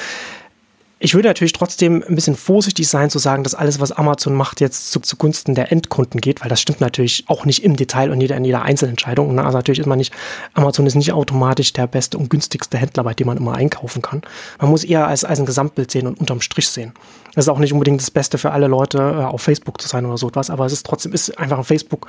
[0.98, 4.62] Ich würde natürlich trotzdem ein bisschen vorsichtig sein zu sagen, dass alles, was Amazon macht,
[4.62, 8.20] jetzt zu, zugunsten der Endkunden geht, weil das stimmt natürlich auch nicht im Detail und
[8.22, 9.34] jeder, in jeder Einzelentscheidung.
[9.34, 9.44] Ne?
[9.44, 10.14] Also natürlich ist man nicht,
[10.54, 14.22] Amazon ist nicht automatisch der beste und günstigste Händler, bei dem man immer einkaufen kann.
[14.58, 16.94] Man muss eher als, als ein Gesamtbild sehen und unterm Strich sehen.
[17.34, 20.06] Das ist auch nicht unbedingt das Beste für alle Leute, äh, auf Facebook zu sein
[20.06, 22.06] oder so etwas, aber es ist trotzdem, ist einfach ein Facebook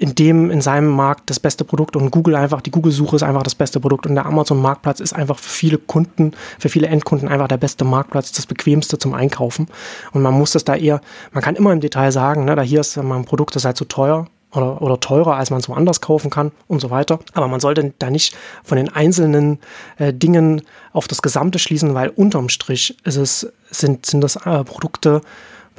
[0.00, 3.42] in dem, in seinem Markt das beste Produkt und Google einfach, die Google-Suche ist einfach
[3.42, 7.48] das beste Produkt und der Amazon-Marktplatz ist einfach für viele Kunden, für viele Endkunden einfach
[7.48, 9.66] der beste Marktplatz, das bequemste zum Einkaufen.
[10.12, 12.80] Und man muss das da eher, man kann immer im Detail sagen, ne, da hier
[12.80, 16.00] ist mein Produkt, das ist halt zu teuer, oder, oder teurer, als man es woanders
[16.00, 17.20] kaufen kann und so weiter.
[17.34, 18.34] Aber man sollte da nicht
[18.64, 19.58] von den einzelnen
[19.98, 24.64] äh, Dingen auf das Gesamte schließen, weil unterm Strich ist es, sind, sind das äh,
[24.64, 25.20] Produkte,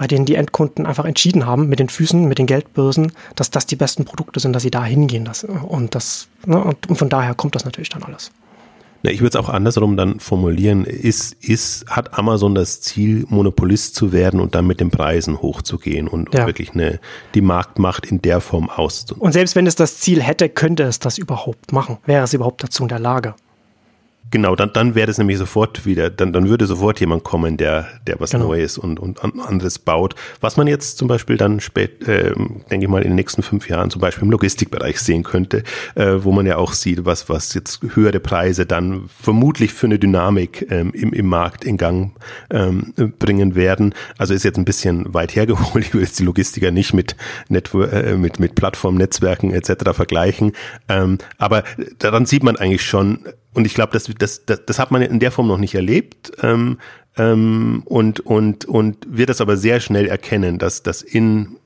[0.01, 3.67] bei denen die Endkunden einfach entschieden haben, mit den Füßen, mit den Geldbörsen, dass das
[3.67, 5.25] die besten Produkte sind, dass sie da hingehen.
[5.25, 8.31] Das, und, das, ne, und, und von daher kommt das natürlich dann alles.
[9.03, 10.85] Na, ich würde es auch andersrum dann formulieren.
[10.85, 16.07] Ist, ist, hat Amazon das Ziel, Monopolist zu werden und dann mit den Preisen hochzugehen
[16.07, 16.47] und ja.
[16.47, 16.99] wirklich eine,
[17.35, 19.23] die Marktmacht in der Form auszunutzen?
[19.23, 21.99] Und selbst wenn es das Ziel hätte, könnte es das überhaupt machen?
[22.07, 23.35] Wäre es überhaupt dazu in der Lage?
[24.31, 27.87] Genau, dann, dann wäre das nämlich sofort wieder, dann, dann würde sofort jemand kommen, der,
[28.07, 28.47] der was genau.
[28.47, 30.15] Neues und, und anderes baut.
[30.39, 32.33] Was man jetzt zum Beispiel dann spät, äh,
[32.69, 35.63] denke ich mal, in den nächsten fünf Jahren zum Beispiel im Logistikbereich sehen könnte,
[35.95, 39.99] äh, wo man ja auch sieht, was, was jetzt höhere Preise dann vermutlich für eine
[39.99, 42.15] Dynamik ähm, im, im Markt in Gang
[42.51, 43.93] ähm, bringen werden.
[44.17, 45.81] Also ist jetzt ein bisschen weit hergeholt.
[45.91, 47.15] Ich will jetzt die Logistiker nicht mit,
[47.49, 49.91] Network, äh, mit, mit Plattformnetzwerken etc.
[49.93, 50.53] vergleichen.
[50.87, 51.63] Ähm, aber
[51.97, 53.19] daran sieht man eigentlich schon,
[53.53, 56.31] und ich glaube, das, das, das, das hat man in der Form noch nicht erlebt.
[56.41, 56.77] Ähm,
[57.17, 61.57] ähm, und, und, und wird das aber sehr schnell erkennen, dass das in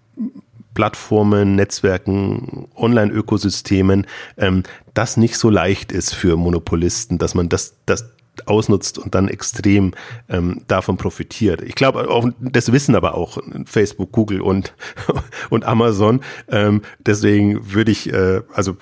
[0.74, 4.08] Plattformen, Netzwerken, Online-Ökosystemen,
[4.38, 4.64] ähm,
[4.94, 8.16] das nicht so leicht ist für Monopolisten, dass man das, das
[8.46, 9.94] ausnutzt und dann extrem
[10.28, 11.62] ähm, davon profitiert.
[11.62, 14.74] Ich glaube, das wissen aber auch Facebook, Google und,
[15.50, 16.22] und Amazon.
[16.50, 18.76] Ähm, deswegen würde ich, äh, also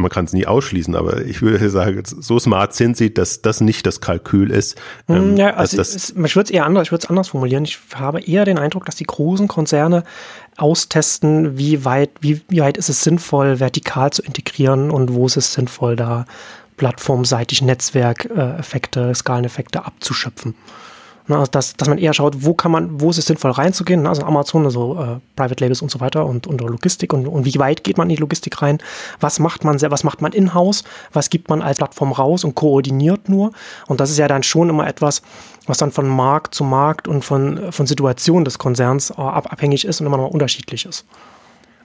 [0.00, 3.60] man kann es nie ausschließen, aber ich würde sagen, so smart sind sie, dass das
[3.60, 4.80] nicht das Kalkül ist.
[5.06, 7.28] Hm, ähm, ja, also das ist, ich würde es eher anders, ich würde es anders
[7.28, 7.64] formulieren.
[7.64, 10.04] Ich habe eher den Eindruck, dass die großen Konzerne
[10.56, 15.36] austesten, wie weit, wie, wie weit ist es sinnvoll, vertikal zu integrieren und wo ist
[15.36, 16.24] es sinnvoll, da
[16.76, 20.54] plattformseitig Netzwerkeffekte, Skaleneffekte abzuschöpfen.
[21.30, 24.02] Ne, also dass, dass man eher schaut, wo kann man, wo ist es sinnvoll reinzugehen,
[24.02, 27.44] ne, also Amazon, also äh, Private Labels und so weiter und, und Logistik und, und
[27.44, 28.78] wie weit geht man in die Logistik rein,
[29.20, 33.28] was macht man was macht man in-house, was gibt man als Plattform raus und koordiniert
[33.28, 33.52] nur.
[33.86, 35.22] Und das ist ja dann schon immer etwas,
[35.68, 40.00] was dann von Markt zu Markt und von, von Situation des Konzerns äh, abhängig ist
[40.00, 41.06] und immer noch unterschiedlich ist.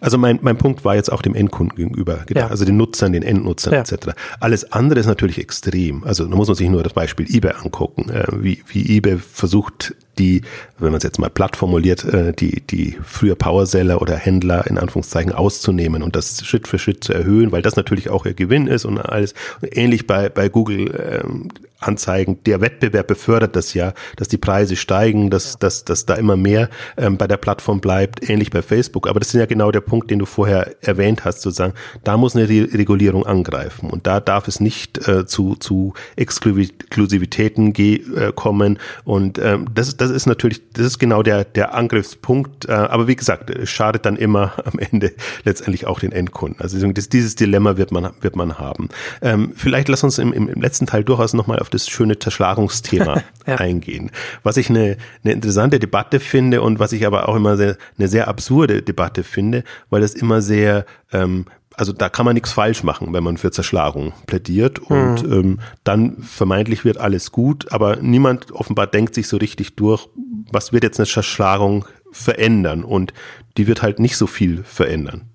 [0.06, 2.46] Also mein, mein Punkt war jetzt auch dem Endkunden gegenüber, ja.
[2.48, 3.80] also den Nutzern, den Endnutzern ja.
[3.80, 4.10] etc.
[4.40, 6.04] Alles andere ist natürlich extrem.
[6.04, 9.96] Also da muss man sich nur das Beispiel eBay angucken, äh, wie, wie eBay versucht,
[10.20, 10.42] die,
[10.78, 14.78] wenn man es jetzt mal platt formuliert, äh, die, die früher Powerseller oder Händler in
[14.78, 18.68] Anführungszeichen auszunehmen und das Schritt für Schritt zu erhöhen, weil das natürlich auch ihr Gewinn
[18.68, 19.34] ist und alles.
[19.62, 21.50] Ähnlich bei, bei Google ähm,
[21.80, 22.40] Anzeigen.
[22.46, 26.70] Der Wettbewerb befördert das ja, dass die Preise steigen, dass, dass, dass da immer mehr
[26.98, 29.08] ähm, bei der Plattform bleibt, ähnlich bei Facebook.
[29.08, 31.74] Aber das ist ja genau der Punkt, den du vorher erwähnt hast, sozusagen.
[32.04, 37.74] Da muss eine Re Regulierung angreifen und da darf es nicht äh, zu, zu Exklusivitäten
[37.76, 38.80] äh, kommen.
[39.04, 42.66] Und ähm, das, das ist natürlich, das ist genau der, der Angriffspunkt.
[42.66, 46.62] Äh, aber wie gesagt, es schadet dann immer am Ende letztendlich auch den Endkunden.
[46.62, 48.90] Also das, dieses Dilemma wird man, wird man haben.
[49.22, 53.24] Ähm, vielleicht lass uns im, im, im letzten Teil durchaus nochmal auf das schöne Zerschlagungsthema
[53.48, 53.56] ja.
[53.56, 54.12] eingehen.
[54.44, 58.08] Was ich eine, eine interessante Debatte finde und was ich aber auch immer sehr, eine
[58.08, 61.46] sehr absurde Debatte finde, weil das immer sehr ähm,
[61.78, 65.34] also da kann man nichts falsch machen, wenn man für Zerschlagung plädiert und mhm.
[65.34, 70.08] ähm, dann vermeintlich wird alles gut, aber niemand offenbar denkt sich so richtig durch,
[70.52, 73.14] was wird jetzt eine Zerschlagung verändern und
[73.58, 75.30] die wird halt nicht so viel verändern.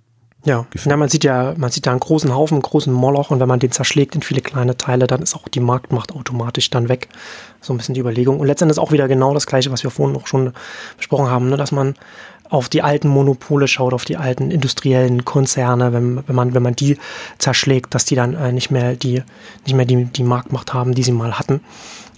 [0.45, 0.65] Ja.
[0.87, 3.49] ja, man sieht ja, man sieht da einen großen Haufen, einen großen Moloch und wenn
[3.49, 7.09] man den zerschlägt in viele kleine Teile, dann ist auch die Marktmacht automatisch dann weg.
[7.61, 8.41] So ein bisschen die Überlegung.
[8.41, 10.55] Und letztendlich auch wieder genau das Gleiche, was wir vorhin auch schon
[10.97, 11.59] besprochen haben, ne?
[11.59, 11.95] dass man
[12.51, 16.77] auf die alten Monopole schaut, auf die alten industriellen Konzerne, wenn, wenn man, wenn man
[16.77, 16.99] die
[17.39, 19.23] zerschlägt, dass die dann äh, nicht mehr die,
[19.65, 21.61] nicht mehr die, die Marktmacht haben, die sie mal hatten.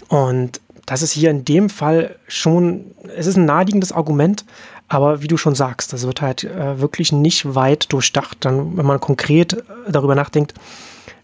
[0.08, 4.44] Und das ist hier in dem Fall schon, es ist ein naheliegendes Argument,
[4.88, 8.86] aber wie du schon sagst, das wird halt äh, wirklich nicht weit durchdacht, dann, wenn
[8.86, 10.54] man konkret äh, darüber nachdenkt,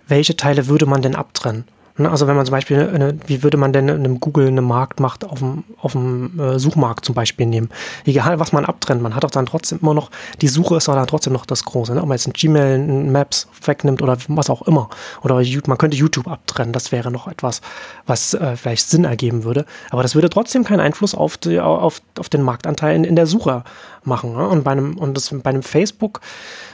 [0.06, 1.64] welche Teile würde man denn abtrennen?
[1.99, 4.62] Ne, also wenn man zum Beispiel, eine, wie würde man denn in einem Google eine
[4.62, 7.70] Marktmacht auf dem, auf dem äh, Suchmarkt zum Beispiel nehmen?
[8.05, 10.94] Egal, was man abtrennt, man hat auch dann trotzdem immer noch, die Suche ist auch
[10.94, 11.92] dann trotzdem noch das Große.
[11.94, 12.01] Ne?
[12.01, 14.88] Ob man jetzt ein Gmail, ein Maps wegnimmt oder was auch immer.
[15.22, 17.62] Oder man könnte YouTube abtrennen, das wäre noch etwas,
[18.07, 19.66] was äh, vielleicht Sinn ergeben würde.
[19.90, 23.26] Aber das würde trotzdem keinen Einfluss auf, die, auf, auf den Marktanteil in, in der
[23.26, 23.64] Suche
[24.05, 24.34] machen.
[24.34, 24.46] Ne?
[24.46, 26.20] Und bei einem, und das, bei einem Facebook,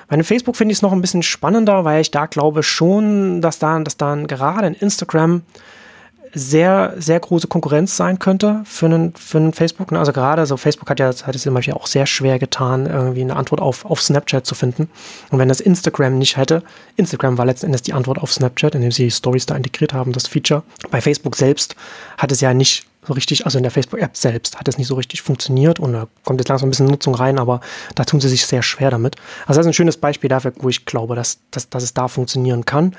[0.08, 3.40] bei einem Facebook finde ich es noch ein bisschen spannender, weil ich da glaube schon,
[3.40, 5.42] dass da, dass dann gerade in Instagram
[6.34, 9.92] sehr, sehr große Konkurrenz sein könnte für einen, für einen Facebook.
[9.92, 10.00] Ne?
[10.00, 13.20] Also gerade so Facebook hat ja, hat es zum Beispiel auch sehr schwer getan, irgendwie
[13.20, 14.90] eine Antwort auf, auf Snapchat zu finden.
[15.30, 16.64] Und wenn das Instagram nicht hätte,
[16.96, 20.26] Instagram war letzten Endes die Antwort auf Snapchat, indem sie Stories da integriert haben, das
[20.26, 20.64] Feature.
[20.90, 21.76] Bei Facebook selbst
[22.18, 24.94] hat es ja nicht so richtig, also in der Facebook-App selbst hat es nicht so
[24.94, 27.60] richtig funktioniert und da kommt jetzt langsam ein bisschen Nutzung rein, aber
[27.94, 29.16] da tun sie sich sehr schwer damit.
[29.46, 32.08] Also das ist ein schönes Beispiel dafür, wo ich glaube, dass, dass, dass es da
[32.08, 32.96] funktionieren kann.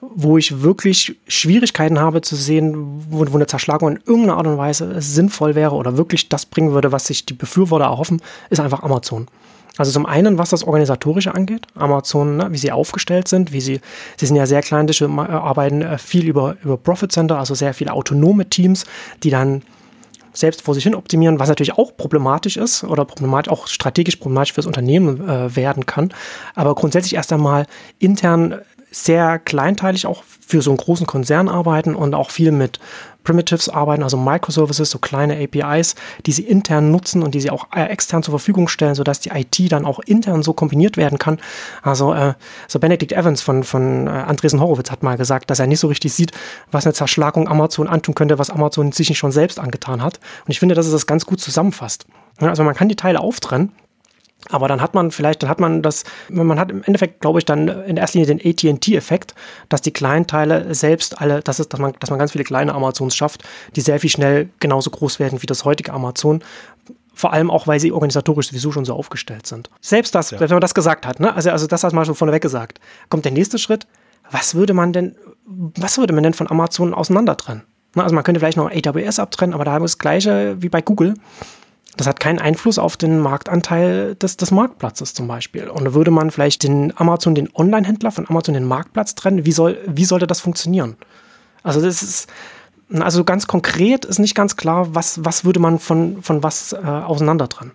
[0.00, 4.56] Wo ich wirklich Schwierigkeiten habe zu sehen, wo, wo eine Zerschlagung in irgendeiner Art und
[4.56, 8.84] Weise sinnvoll wäre oder wirklich das bringen würde, was sich die Befürworter erhoffen, ist einfach
[8.84, 9.26] Amazon.
[9.78, 13.80] Also zum einen, was das Organisatorische angeht, Amazon, ne, wie sie aufgestellt sind, wie sie,
[14.16, 17.72] sie sind ja sehr klein, äh, arbeiten äh, viel über, über Profit Center, also sehr
[17.72, 18.84] viele autonome Teams,
[19.22, 19.62] die dann
[20.32, 24.52] selbst vor sich hin optimieren, was natürlich auch problematisch ist oder problematisch, auch strategisch problematisch
[24.52, 26.12] fürs Unternehmen äh, werden kann.
[26.54, 27.66] Aber grundsätzlich erst einmal
[27.98, 28.56] intern
[28.90, 32.78] sehr kleinteilig auch für so einen großen Konzern arbeiten und auch viel mit
[33.28, 37.66] Primitives arbeiten, also Microservices, so kleine APIs, die sie intern nutzen und die sie auch
[37.76, 41.38] äh, extern zur Verfügung stellen, sodass die IT dann auch intern so kombiniert werden kann.
[41.82, 42.32] Also äh,
[42.68, 45.88] so Benedict Evans von, von äh, Andresen Horowitz hat mal gesagt, dass er nicht so
[45.88, 46.32] richtig sieht,
[46.70, 50.20] was eine Zerschlagung Amazon antun könnte, was Amazon sich nicht schon selbst angetan hat.
[50.46, 52.06] Und ich finde, dass es das ganz gut zusammenfasst.
[52.38, 53.72] Also man kann die Teile auftrennen,
[54.50, 57.44] aber dann hat man vielleicht, dann hat man das, man hat im Endeffekt, glaube ich,
[57.44, 59.34] dann in erster Linie den AT&T-Effekt,
[59.68, 62.74] dass die kleinen Teile selbst alle, das ist, dass man, dass man ganz viele kleine
[62.74, 63.42] Amazons schafft,
[63.74, 66.42] die sehr viel schnell genauso groß werden wie das heutige Amazon.
[67.14, 69.70] Vor allem auch, weil sie organisatorisch sowieso schon so aufgestellt sind.
[69.80, 70.38] Selbst das, ja.
[70.38, 71.34] wenn man das gesagt hat, ne?
[71.34, 72.78] also, also das hat man schon vorneweg gesagt.
[73.08, 73.88] Kommt der nächste Schritt.
[74.30, 75.16] Was würde man denn,
[75.46, 77.62] was würde man denn von Amazon auseinander trennen?
[77.96, 80.82] Also man könnte vielleicht noch AWS abtrennen, aber da haben wir das gleiche wie bei
[80.82, 81.14] Google.
[81.98, 85.68] Das hat keinen Einfluss auf den Marktanteil des, des Marktplatzes zum Beispiel.
[85.68, 89.78] Und würde man vielleicht den Amazon, den Online-Händler von Amazon den Marktplatz trennen, wie, soll,
[89.84, 90.96] wie sollte das funktionieren?
[91.64, 92.28] Also das ist,
[93.00, 96.76] also ganz konkret ist nicht ganz klar, was, was würde man von, von was äh,
[96.76, 97.72] auseinander trennen.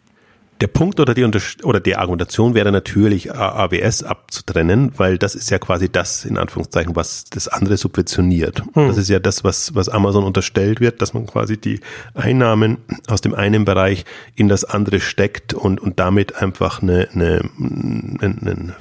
[0.62, 1.26] Der Punkt oder die,
[1.64, 6.96] oder die Argumentation wäre natürlich AWS abzutrennen, weil das ist ja quasi das, in Anführungszeichen,
[6.96, 8.64] was das andere subventioniert.
[8.74, 8.88] Hm.
[8.88, 11.82] Das ist ja das, was, was Amazon unterstellt wird, dass man quasi die
[12.14, 12.78] Einnahmen
[13.08, 18.74] aus dem einen Bereich in das andere steckt und, und damit einfach eine, eine, einen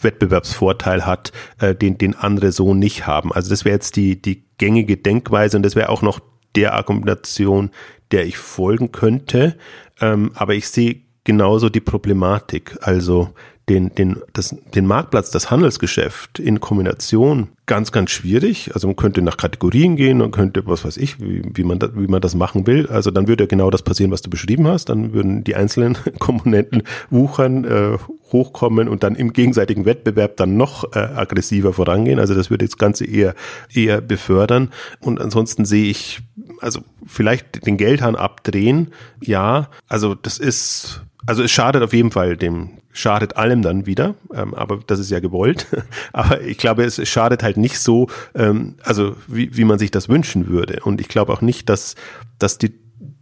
[0.00, 3.32] Wettbewerbsvorteil hat, äh, den, den andere so nicht haben.
[3.32, 6.20] Also das wäre jetzt die, die gängige Denkweise und das wäre auch noch
[6.54, 7.70] der Argumentation,
[8.10, 9.56] der ich folgen könnte.
[10.00, 12.78] Ähm, aber ich sehe genauso die Problematik.
[12.80, 13.30] Also
[13.68, 18.70] den, den, das, den Marktplatz, das Handelsgeschäft in Kombination ganz, ganz schwierig.
[18.74, 21.88] Also man könnte nach Kategorien gehen, man könnte, was weiß ich, wie, wie, man, da,
[21.96, 22.86] wie man das machen will.
[22.86, 24.88] Also dann würde genau das passieren, was du beschrieben hast.
[24.88, 27.98] Dann würden die einzelnen Komponenten wuchern, äh,
[28.30, 32.20] hochkommen und dann im gegenseitigen Wettbewerb dann noch äh, aggressiver vorangehen.
[32.20, 33.34] Also das würde das Ganze eher,
[33.74, 34.70] eher befördern.
[35.00, 36.20] Und ansonsten sehe ich,
[36.60, 39.70] also vielleicht den Geldhahn abdrehen, ja.
[39.88, 44.54] Also das ist also es schadet auf jeden Fall dem, schadet allem dann wieder, ähm,
[44.54, 45.66] aber das ist ja gewollt.
[46.12, 50.08] aber ich glaube, es schadet halt nicht so, ähm, also wie, wie man sich das
[50.08, 50.80] wünschen würde.
[50.82, 51.94] Und ich glaube auch nicht, dass,
[52.38, 52.74] dass die,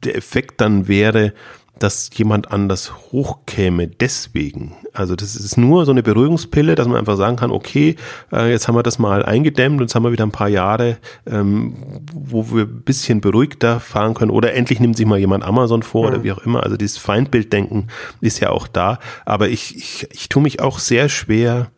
[0.05, 1.33] der Effekt dann wäre,
[1.79, 4.77] dass jemand anders hochkäme deswegen.
[4.93, 7.97] Also das ist nur so eine Beruhigungspille, dass man einfach sagen kann, okay,
[8.33, 10.99] äh, jetzt haben wir das mal eingedämmt und jetzt haben wir wieder ein paar Jahre,
[11.27, 11.75] ähm,
[12.13, 16.09] wo wir ein bisschen beruhigter fahren können oder endlich nimmt sich mal jemand Amazon vor
[16.09, 16.63] oder wie auch immer.
[16.63, 17.89] Also dieses Feindbilddenken
[18.21, 21.71] ist ja auch da, aber ich, ich, ich tue mich auch sehr schwer,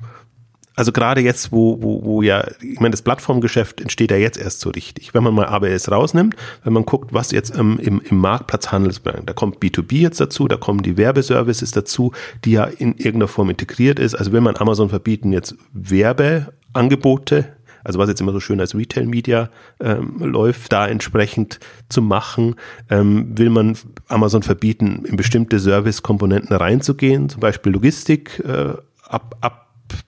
[0.76, 4.60] also gerade jetzt, wo, wo, wo ja, ich meine, das Plattformgeschäft entsteht ja jetzt erst
[4.60, 5.14] so richtig.
[5.14, 9.32] Wenn man mal ABS rausnimmt, wenn man guckt, was jetzt ähm, im, im Marktplatzhandelsbereich, da
[9.32, 12.12] kommt B2B jetzt dazu, da kommen die Werbeservices dazu,
[12.44, 14.14] die ja in irgendeiner Form integriert ist.
[14.14, 17.56] Also will man Amazon verbieten, jetzt Werbeangebote
[17.86, 19.48] also was jetzt immer so schön als Retail Media
[19.78, 22.56] ähm, läuft, da entsprechend zu machen.
[22.90, 28.74] Ähm, will man Amazon verbieten, in bestimmte Service-Komponenten reinzugehen, zum Beispiel Logistik äh,
[29.04, 29.65] ab, ab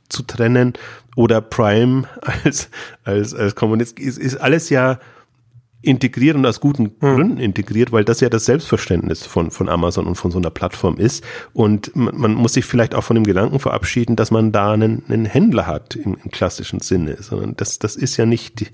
[0.08, 0.74] zu trennen
[1.16, 2.04] oder Prime
[2.44, 2.70] als,
[3.04, 4.98] als, als Kommunist, ist, ist alles ja
[5.80, 7.14] integriert und aus guten hm.
[7.14, 10.96] Gründen integriert, weil das ja das Selbstverständnis von, von Amazon und von so einer Plattform
[10.96, 11.24] ist.
[11.52, 15.04] Und man, man muss sich vielleicht auch von dem Gedanken verabschieden, dass man da einen,
[15.08, 18.72] einen Händler hat im, im, klassischen Sinne, sondern das, das ist ja nicht,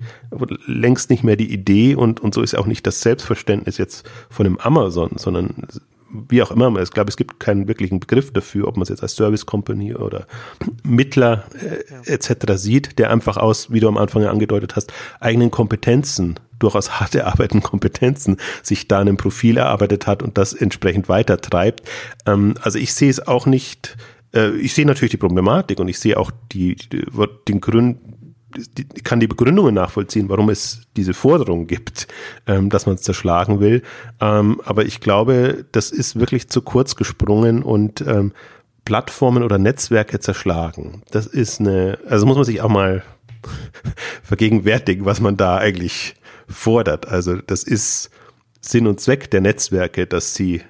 [0.66, 4.44] längst nicht mehr die Idee und, und so ist auch nicht das Selbstverständnis jetzt von
[4.44, 5.54] dem Amazon, sondern
[6.28, 9.02] wie auch immer, ich glaube, es gibt keinen wirklichen Begriff dafür, ob man es jetzt
[9.02, 10.26] als Service Company oder
[10.84, 11.44] Mittler
[12.06, 12.54] äh, etc.
[12.54, 17.14] sieht, der einfach aus, wie du am Anfang ja angedeutet hast, eigenen Kompetenzen, durchaus hart
[17.14, 21.88] erarbeiteten Kompetenzen, sich da ein Profil erarbeitet hat und das entsprechend weiter treibt.
[22.26, 23.96] Ähm, also ich sehe es auch nicht,
[24.34, 27.04] äh, ich sehe natürlich die Problematik und ich sehe auch die, die
[27.48, 27.98] den Grund,
[29.02, 32.06] kann die Begründungen nachvollziehen, warum es diese Forderung gibt,
[32.46, 33.82] ähm, dass man es zerschlagen will.
[34.20, 38.32] Ähm, aber ich glaube, das ist wirklich zu kurz gesprungen und ähm,
[38.84, 41.02] Plattformen oder Netzwerke zerschlagen.
[41.10, 43.02] Das ist eine, also muss man sich auch mal
[44.22, 46.14] vergegenwärtigen, was man da eigentlich
[46.48, 47.08] fordert.
[47.08, 48.10] Also das ist
[48.60, 50.62] Sinn und Zweck der Netzwerke, dass sie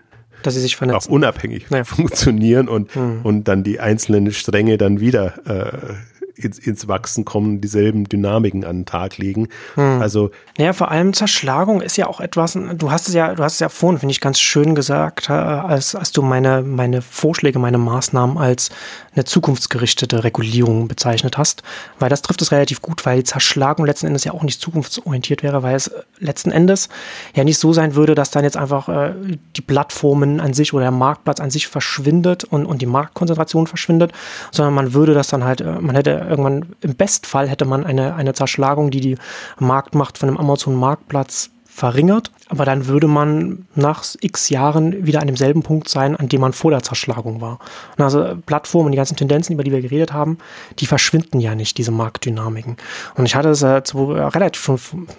[0.42, 1.08] dass sie sich vernetzen.
[1.08, 1.84] Auch unabhängig ja.
[1.84, 3.20] funktionieren und, mhm.
[3.22, 5.94] und dann die einzelnen Stränge dann wieder äh,
[6.36, 9.48] ins, ins Wachsen kommen, dieselben Dynamiken an den Tag legen.
[9.74, 10.00] Hm.
[10.00, 12.58] Also ja, vor allem Zerschlagung ist ja auch etwas.
[12.76, 15.32] Du hast es ja, du hast es ja vorhin, finde ich, ganz schön gesagt, äh,
[15.32, 18.70] als, als du meine meine Vorschläge, meine Maßnahmen als
[19.14, 21.62] eine zukunftsgerichtete Regulierung bezeichnet hast,
[21.98, 25.42] weil das trifft es relativ gut, weil die Zerschlagung letzten Endes ja auch nicht zukunftsorientiert
[25.42, 26.88] wäre, weil es letzten Endes
[27.34, 29.14] ja nicht so sein würde, dass dann jetzt einfach äh,
[29.56, 34.12] die Plattformen an sich oder der Marktplatz an sich verschwindet und, und die Marktkonzentration verschwindet,
[34.50, 38.14] sondern man würde das dann halt, äh, man hätte irgendwann, im Bestfall hätte man eine,
[38.14, 39.16] eine Zerschlagung, die die
[39.58, 45.64] Marktmacht von einem Amazon-Marktplatz verringert, aber dann würde man nach x Jahren wieder an demselben
[45.64, 47.58] Punkt sein, an dem man vor der Zerschlagung war.
[47.98, 50.38] Und also Plattformen, die ganzen Tendenzen, über die wir geredet haben,
[50.78, 52.76] die verschwinden ja nicht, diese Marktdynamiken.
[53.16, 54.78] Und ich hatte es äh, zu, äh, relativ schon,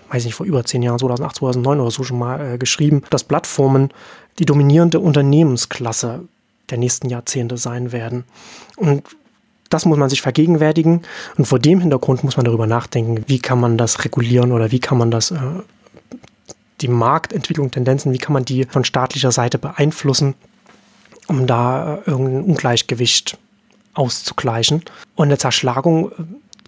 [0.10, 3.26] weiß nicht, vor über zehn Jahren, 2008, 2009 oder so schon mal äh, geschrieben, dass
[3.26, 3.90] Plattformen
[4.40, 6.22] die dominierende Unternehmensklasse
[6.70, 8.24] der nächsten Jahrzehnte sein werden.
[8.78, 9.04] Und
[9.70, 11.02] das muss man sich vergegenwärtigen
[11.38, 14.80] und vor dem Hintergrund muss man darüber nachdenken, wie kann man das regulieren oder wie
[14.80, 15.38] kann man das äh,
[16.82, 20.36] die Marktentwicklung, Tendenzen, wie kann man die von staatlicher Seite beeinflussen,
[21.28, 23.38] um da äh, irgendein Ungleichgewicht
[23.94, 24.84] auszugleichen.
[25.16, 26.16] Und eine Zerschlagung äh,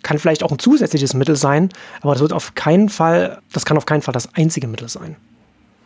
[0.04, 1.70] kann vielleicht auch ein zusätzliches Mittel sein,
[2.02, 5.18] aber das wird auf keinen Fall, das kann auf keinen Fall das einzige Mittel sein.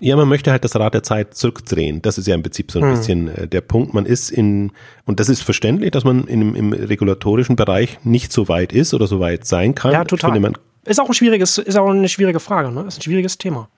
[0.04, 2.02] Ja, man möchte halt das Rad der Zeit zurückdrehen.
[2.02, 2.98] Das ist ja im Prinzip so ein hm.
[2.98, 3.94] bisschen äh, der Punkt.
[3.94, 4.72] Man ist in,
[5.06, 9.08] und das ist verständlich, dass man in, im regulatorischen Bereich nicht so weit ist oder
[9.08, 9.92] so weit sein kann.
[9.92, 10.34] Ja, total.
[10.34, 10.54] Finde,
[10.86, 12.86] ist auch ein schwieriges, ist auch eine schwierige Frage, ne?
[12.88, 13.70] Ist ein schwieriges Thema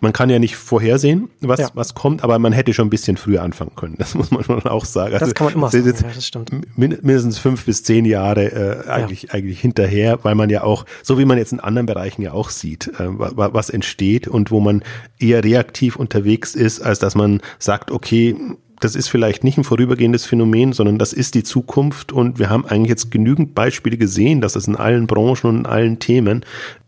[0.00, 1.70] man kann ja nicht vorhersehen, was, ja.
[1.74, 3.96] was kommt, aber man hätte schon ein bisschen früher anfangen können.
[3.98, 5.12] Das muss man schon auch sagen.
[5.12, 6.50] Das also, kann man immer sagen, ja, das stimmt.
[6.76, 9.30] Mindestens fünf bis zehn Jahre äh, eigentlich, ja.
[9.30, 12.50] eigentlich hinterher, weil man ja auch, so wie man jetzt in anderen Bereichen ja auch
[12.50, 14.82] sieht, äh, was entsteht und wo man
[15.18, 18.36] eher reaktiv unterwegs ist, als dass man sagt, okay,
[18.80, 22.64] das ist vielleicht nicht ein vorübergehendes Phänomen, sondern das ist die Zukunft und wir haben
[22.66, 26.44] eigentlich jetzt genügend Beispiele gesehen, dass es in allen Branchen und in allen Themen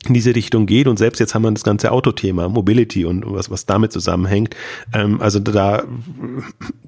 [0.07, 3.51] in diese Richtung geht und selbst jetzt haben wir das ganze Autothema, Mobility und was,
[3.51, 4.57] was damit zusammenhängt.
[4.95, 5.83] Ähm, also da,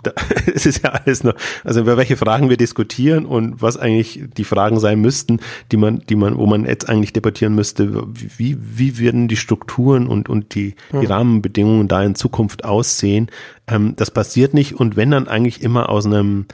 [0.02, 0.12] da
[0.54, 4.44] es ist ja alles noch, also über welche Fragen wir diskutieren und was eigentlich die
[4.44, 5.40] Fragen sein müssten,
[5.72, 8.06] die man, die man, wo man jetzt eigentlich debattieren müsste,
[8.38, 11.06] wie, wie werden die Strukturen und, und die, die hm.
[11.06, 13.30] Rahmenbedingungen da in Zukunft aussehen.
[13.72, 16.46] Ähm, das passiert nicht und wenn dann eigentlich immer aus einem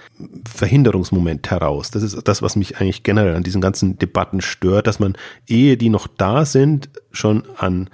[0.49, 1.91] Verhinderungsmoment heraus.
[1.91, 5.17] Das ist das, was mich eigentlich generell an diesen ganzen Debatten stört, dass man,
[5.47, 7.91] ehe die noch da sind, schon an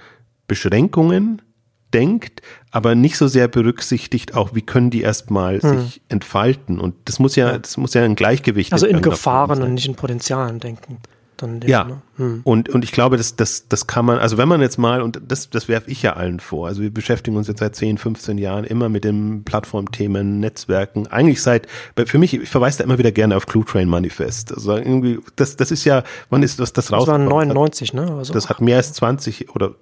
[0.46, 1.42] Beschränkungen
[1.92, 5.80] denkt, aber nicht so sehr berücksichtigt, auch wie können die erstmal hm.
[5.80, 6.80] sich entfalten.
[6.80, 9.94] Und das muss ja, das muss ja ein Gleichgewicht Also in Gefahren und nicht in
[9.94, 10.98] Potenzialen denken
[11.36, 11.84] dann den, ja.
[11.84, 12.02] Ne?
[12.16, 12.40] Hm.
[12.44, 15.20] Und, und ich glaube, das, das, das kann man, also wenn man jetzt mal, und
[15.26, 18.38] das, das werfe ich ja allen vor, also wir beschäftigen uns jetzt seit 10, 15
[18.38, 21.66] Jahren immer mit den Plattformthemen, Netzwerken, eigentlich seit,
[22.06, 24.52] für mich, ich verweise da immer wieder gerne auf Clue Train Manifest.
[24.52, 27.06] Also irgendwie, das, das ist ja, wann ist das, das raus?
[27.06, 28.12] Das war 99, ne?
[28.12, 29.74] Also das hat mehr als 20 oder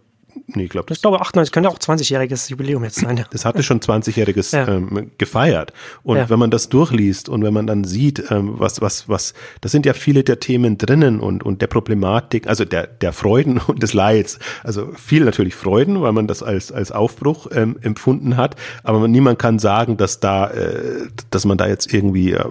[0.47, 3.17] Nee, ich glaube, das ich glaube 98 könnte auch 20-jähriges Jubiläum jetzt sein.
[3.17, 3.25] Ja.
[3.31, 4.69] Das hatte schon 20-jähriges ja.
[4.69, 5.73] ähm, gefeiert.
[6.03, 6.31] Und ja.
[6.31, 9.87] wenn man das durchliest und wenn man dann sieht, ähm, was, was, was, das sind
[9.87, 13.93] ja viele der Themen drinnen und, und der Problematik, also der, der Freuden und des
[13.93, 14.39] Leids.
[14.63, 18.57] Also viel natürlich Freuden, weil man das als, als Aufbruch ähm, empfunden hat.
[18.83, 22.45] Aber man, niemand kann sagen, dass da, äh, dass man da jetzt irgendwie äh,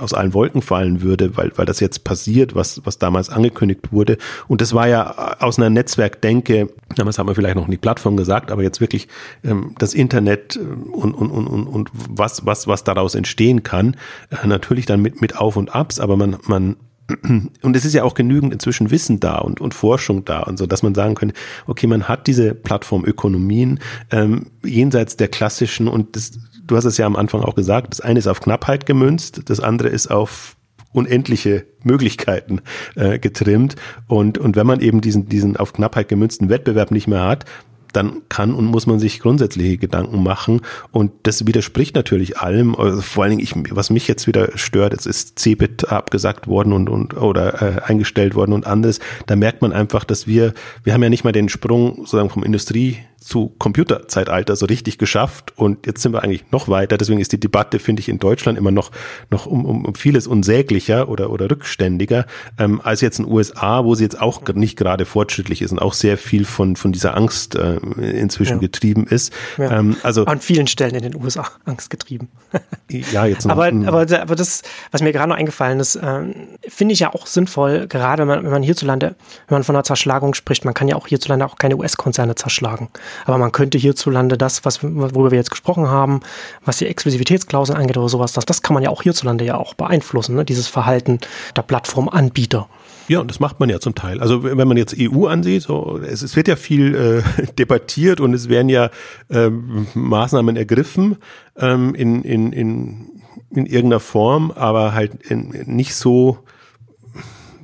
[0.00, 4.18] aus allen Wolken fallen würde, weil, weil das jetzt passiert, was, was damals angekündigt wurde.
[4.48, 8.50] Und das war ja aus einer Netzwerkdenke, damals haben wir vielleicht noch nie Plattform gesagt,
[8.50, 9.08] aber jetzt wirklich
[9.44, 13.96] ähm, das Internet äh, und, und, und, und, und was, was, was daraus entstehen kann,
[14.30, 16.76] äh, natürlich dann mit, mit Auf und Abs, aber man, man
[17.62, 20.66] und es ist ja auch genügend inzwischen Wissen da und, und Forschung da und so,
[20.66, 21.34] dass man sagen könnte,
[21.66, 27.06] okay, man hat diese Plattformökonomien ähm, jenseits der klassischen und das, du hast es ja
[27.06, 30.57] am Anfang auch gesagt, das eine ist auf Knappheit gemünzt, das andere ist auf
[30.98, 32.60] unendliche Möglichkeiten
[32.96, 33.76] äh, getrimmt.
[34.06, 37.44] Und, und wenn man eben diesen, diesen auf Knappheit gemünzten Wettbewerb nicht mehr hat,
[37.92, 40.60] dann kann und muss man sich grundsätzliche Gedanken machen.
[40.90, 42.74] Und das widerspricht natürlich allem.
[42.74, 46.72] Also vor allen Dingen, ich, was mich jetzt wieder stört, jetzt ist Cebit abgesagt worden
[46.72, 49.00] und, und oder äh, eingestellt worden und anderes.
[49.26, 50.52] Da merkt man einfach, dass wir,
[50.84, 55.52] wir haben ja nicht mal den Sprung sozusagen vom Industrie zu Computerzeitalter so richtig geschafft
[55.56, 56.96] und jetzt sind wir eigentlich noch weiter.
[56.96, 58.92] Deswegen ist die Debatte, finde ich, in Deutschland immer noch,
[59.30, 62.26] noch um, um, um vieles unsäglicher oder, oder rückständiger
[62.58, 65.80] ähm, als jetzt in den USA, wo sie jetzt auch nicht gerade fortschrittlich ist und
[65.80, 68.58] auch sehr viel von, von dieser Angst äh, inzwischen ja.
[68.60, 69.32] getrieben ist.
[69.56, 69.78] Ja.
[69.78, 72.28] Ähm, also An vielen Stellen in den USA Angst getrieben.
[72.90, 73.52] ja, jetzt noch.
[73.52, 74.62] Aber, aber, aber das,
[74.92, 76.22] was mir gerade noch eingefallen ist, äh,
[76.68, 79.16] finde ich ja auch sinnvoll, gerade wenn man, wenn man hierzulande,
[79.48, 82.88] wenn man von einer Zerschlagung spricht, man kann ja auch hierzulande auch keine US-Konzerne zerschlagen.
[83.24, 86.20] Aber man könnte hierzulande das, was, worüber wir jetzt gesprochen haben,
[86.64, 89.74] was die Exklusivitätsklauseln angeht oder sowas, das, das kann man ja auch hierzulande ja auch
[89.74, 90.44] beeinflussen, ne?
[90.44, 91.18] dieses Verhalten
[91.56, 92.68] der Plattformanbieter.
[93.08, 94.20] Ja, und das macht man ja zum Teil.
[94.20, 98.34] Also wenn man jetzt EU ansieht, so, es, es wird ja viel äh, debattiert und
[98.34, 98.90] es werden ja
[99.30, 101.16] ähm, Maßnahmen ergriffen
[101.56, 103.06] ähm, in, in, in,
[103.50, 106.38] in irgendeiner Form, aber halt in, nicht so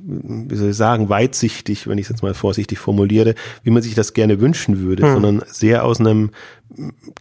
[0.07, 3.33] wie soll ich sagen, weitsichtig, wenn ich es jetzt mal vorsichtig formuliere,
[3.63, 5.13] wie man sich das gerne wünschen würde, hm.
[5.13, 6.29] sondern sehr aus einem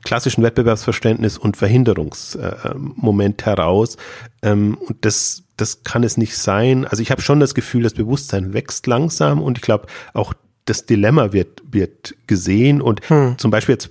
[0.04, 3.96] klassischen Wettbewerbsverständnis und Verhinderungsmoment heraus.
[4.42, 6.84] Ähm, und das, das kann es nicht sein.
[6.84, 10.34] Also ich habe schon das Gefühl, das Bewusstsein wächst langsam und ich glaube auch
[10.66, 13.36] das Dilemma wird, wird gesehen und hm.
[13.38, 13.90] zum Beispiel jetzt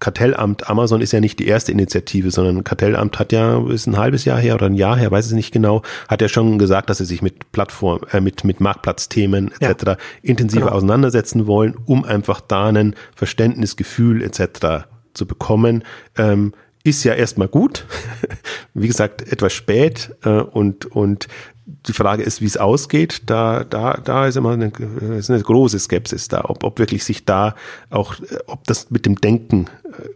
[0.00, 4.24] Kartellamt Amazon ist ja nicht die erste Initiative, sondern Kartellamt hat ja, ist ein halbes
[4.24, 6.98] Jahr her oder ein Jahr her, weiß es nicht genau, hat ja schon gesagt, dass
[6.98, 9.84] sie sich mit Plattform, äh, mit, mit Marktplatzthemen etc.
[9.86, 10.76] Ja, intensiver genau.
[10.76, 14.86] auseinandersetzen wollen, um einfach da ein Verständnisgefühl etc.
[15.14, 15.84] zu bekommen.
[16.16, 16.52] Ähm,
[16.84, 17.86] ist ja erstmal gut.
[18.74, 21.28] Wie gesagt, etwas spät äh, und, und
[21.66, 23.22] die Frage ist, wie es ausgeht.
[23.26, 24.72] Da, da, da ist immer eine,
[25.18, 27.54] ist eine große Skepsis da, ob, ob wirklich sich da
[27.90, 29.66] auch, ob das mit dem Denken,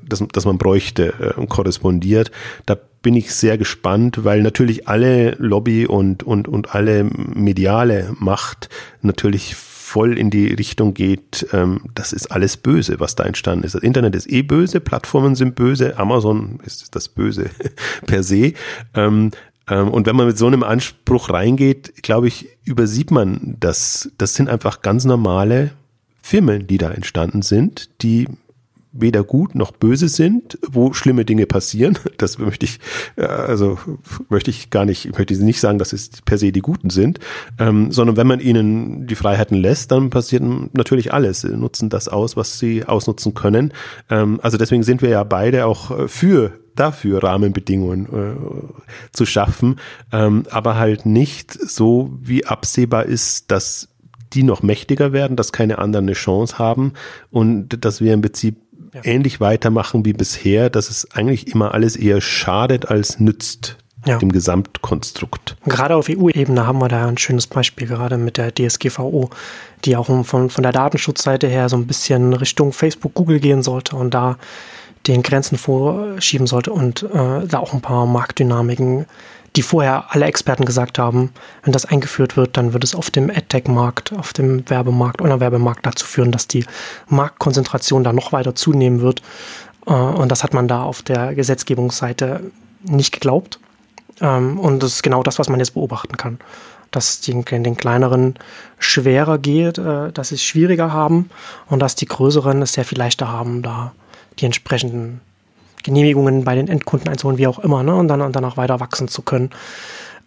[0.03, 2.31] das, das man bräuchte, äh, korrespondiert.
[2.67, 8.69] Da bin ich sehr gespannt, weil natürlich alle Lobby und, und, und alle mediale Macht
[9.03, 9.55] natürlich
[9.89, 13.75] voll in die Richtung geht, ähm, das ist alles böse, was da entstanden ist.
[13.75, 17.49] Das Internet ist eh böse, Plattformen sind böse, Amazon ist das Böse
[18.07, 18.53] per se.
[18.95, 19.31] Ähm,
[19.69, 24.11] und wenn man mit so einem Anspruch reingeht, glaube ich, übersieht man das.
[24.19, 25.73] Das sind einfach ganz normale
[26.23, 28.29] Firmen, die da entstanden sind, die
[29.01, 31.99] weder gut noch böse sind, wo schlimme Dinge passieren.
[32.19, 32.81] Das möchte ich,
[33.17, 33.79] äh, also
[34.29, 37.21] möchte ich gar nicht, möchte ich nicht sagen, dass es per se die Guten sind,
[37.59, 40.43] ähm, sondern wenn man ihnen die Freiheiten lässt, dann passiert
[40.73, 41.43] natürlich alles.
[41.43, 43.73] Sie nutzen das aus, was sie ausnutzen können.
[44.11, 49.77] Ähm, also deswegen sind wir ja beide auch äh, für dafür Rahmenbedingungen äh, zu schaffen,
[50.13, 53.89] ähm, aber halt nicht so, wie absehbar ist, dass
[54.33, 56.93] die noch mächtiger werden, dass keine anderen eine Chance haben
[57.31, 58.57] und dass wir im Prinzip
[58.93, 59.01] ja.
[59.05, 63.77] ähnlich weitermachen wie bisher, dass es eigentlich immer alles eher schadet als nützt
[64.07, 64.19] ja.
[64.19, 65.57] dem Gesamtkonstrukt.
[65.67, 69.31] Gerade auf EU-Ebene haben wir da ein schönes Beispiel, gerade mit der DSGVO,
[69.85, 73.97] die auch von, von der Datenschutzseite her so ein bisschen Richtung Facebook, Google gehen sollte
[73.97, 74.39] und da
[75.07, 79.07] den Grenzen vorschieben sollte und äh, da auch ein paar Marktdynamiken
[79.59, 81.33] die vorher alle Experten gesagt haben,
[81.65, 86.07] wenn das eingeführt wird, dann wird es auf dem AdTech-Markt, auf dem Werbemarkt, Online-Werbemarkt dazu
[86.07, 86.65] führen, dass die
[87.09, 89.21] Marktkonzentration da noch weiter zunehmen wird.
[89.85, 92.53] Äh, und das hat man da auf der Gesetzgebungsseite
[92.85, 93.59] nicht geglaubt.
[94.21, 96.39] Ähm, und das ist genau das, was man jetzt beobachten kann.
[96.93, 98.37] Dass es den, den kleineren
[98.79, 101.31] schwerer geht, äh, dass sie es schwieriger haben
[101.67, 103.91] und dass die größeren es sehr viel leichter haben, da
[104.39, 105.21] die entsprechenden
[105.89, 107.95] Genehmigungen bei den Endkunden einzuholen, wie auch immer, ne?
[107.95, 109.51] und dann und danach weiter wachsen zu können.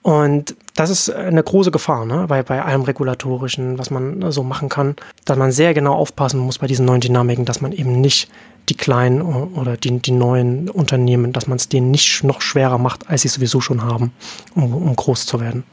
[0.02, 2.26] Und das ist eine große Gefahr ne?
[2.28, 4.96] bei, bei allem Regulatorischen, was man so machen kann,
[5.26, 8.28] dass man sehr genau aufpassen muss bei diesen neuen Dynamiken, dass man eben nicht
[8.70, 13.10] die kleinen oder die, die neuen Unternehmen, dass man es denen nicht noch schwerer macht,
[13.10, 14.12] als sie sowieso schon haben,
[14.56, 15.64] um, um groß zu werden.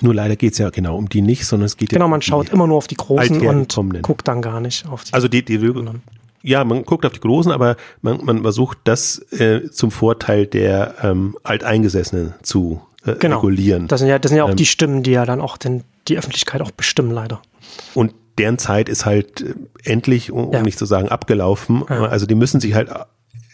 [0.00, 2.50] Nur leider geht es ja genau um die nicht, sondern es geht Genau, man schaut
[2.50, 5.60] immer nur auf die Großen und guckt dann gar nicht auf die Also die, die,
[6.42, 10.96] ja, man guckt auf die Großen, aber man, man versucht das äh, zum Vorteil der
[11.02, 13.36] ähm, Alteingesessenen zu äh, genau.
[13.36, 13.88] regulieren.
[13.88, 15.84] Das sind ja, das sind ja auch ähm, die Stimmen, die ja dann auch den,
[16.08, 17.40] die Öffentlichkeit auch bestimmen, leider.
[17.94, 20.62] Und deren Zeit ist halt äh, endlich, um, ja.
[20.62, 21.84] nicht zu sagen abgelaufen.
[21.88, 22.06] Ja.
[22.06, 22.90] Also die müssen sich halt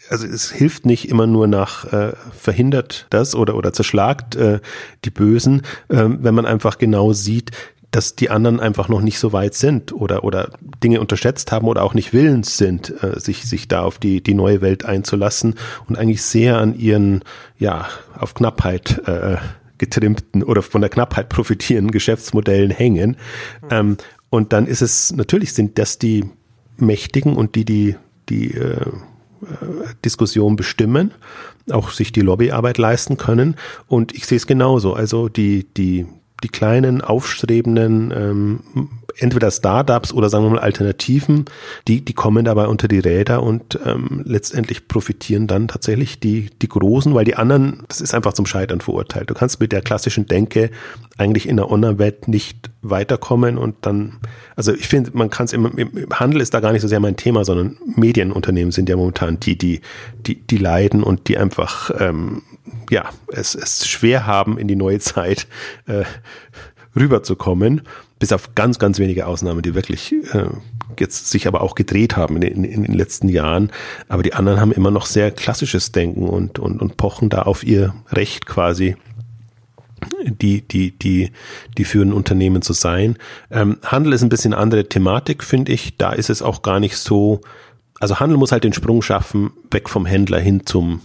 [0.09, 4.59] also es hilft nicht immer nur nach äh, verhindert das oder oder zerschlagt äh,
[5.05, 7.51] die Bösen, äh, wenn man einfach genau sieht,
[7.91, 10.51] dass die anderen einfach noch nicht so weit sind oder, oder
[10.83, 14.35] Dinge unterschätzt haben oder auch nicht willens sind, äh, sich, sich da auf die, die
[14.35, 15.55] neue Welt einzulassen
[15.87, 17.23] und eigentlich sehr an ihren,
[17.57, 17.87] ja,
[18.17, 19.37] auf Knappheit äh,
[19.77, 23.17] getrimmten oder von der Knappheit profitierenden Geschäftsmodellen hängen.
[23.63, 23.67] Mhm.
[23.71, 23.97] Ähm,
[24.29, 26.25] und dann ist es, natürlich sind das die
[26.77, 27.95] Mächtigen und die, die,
[28.29, 28.85] die äh, äh
[30.05, 31.11] Diskussion bestimmen,
[31.71, 33.55] auch sich die Lobbyarbeit leisten können.
[33.87, 34.93] Und ich sehe es genauso.
[34.93, 36.05] Also die, die,
[36.43, 38.59] die kleinen, aufstrebenden, ähm,
[39.17, 41.45] entweder Startups oder sagen wir mal Alternativen,
[41.87, 46.69] die, die kommen dabei unter die Räder und ähm, letztendlich profitieren dann tatsächlich die, die
[46.69, 49.29] Großen, weil die anderen, das ist einfach zum Scheitern verurteilt.
[49.29, 50.71] Du kannst mit der klassischen Denke
[51.17, 54.19] eigentlich in der Online-Welt nicht weiterkommen und dann,
[54.55, 57.01] also ich finde, man kann es im, im Handel ist da gar nicht so sehr
[57.01, 59.81] mein Thema, sondern Medienunternehmen sind ja momentan die, die,
[60.25, 62.43] die, die leiden und die einfach ähm,
[62.89, 65.47] ja, es, es schwer haben, in die neue Zeit
[65.87, 66.03] äh,
[66.95, 67.81] rüberzukommen,
[68.19, 70.49] bis auf ganz, ganz wenige Ausnahmen, die wirklich äh,
[70.99, 73.71] jetzt sich aber auch gedreht haben in, in, in, den letzten Jahren.
[74.07, 77.63] Aber die anderen haben immer noch sehr klassisches Denken und, und, und pochen da auf
[77.63, 78.95] ihr Recht quasi
[80.25, 81.31] die, die, die,
[81.77, 83.17] die führenden Unternehmen zu sein.
[83.51, 85.97] Ähm, Handel ist ein bisschen andere Thematik, finde ich.
[85.97, 87.41] Da ist es auch gar nicht so,
[87.99, 91.01] also Handel muss halt den Sprung schaffen, weg vom Händler hin zum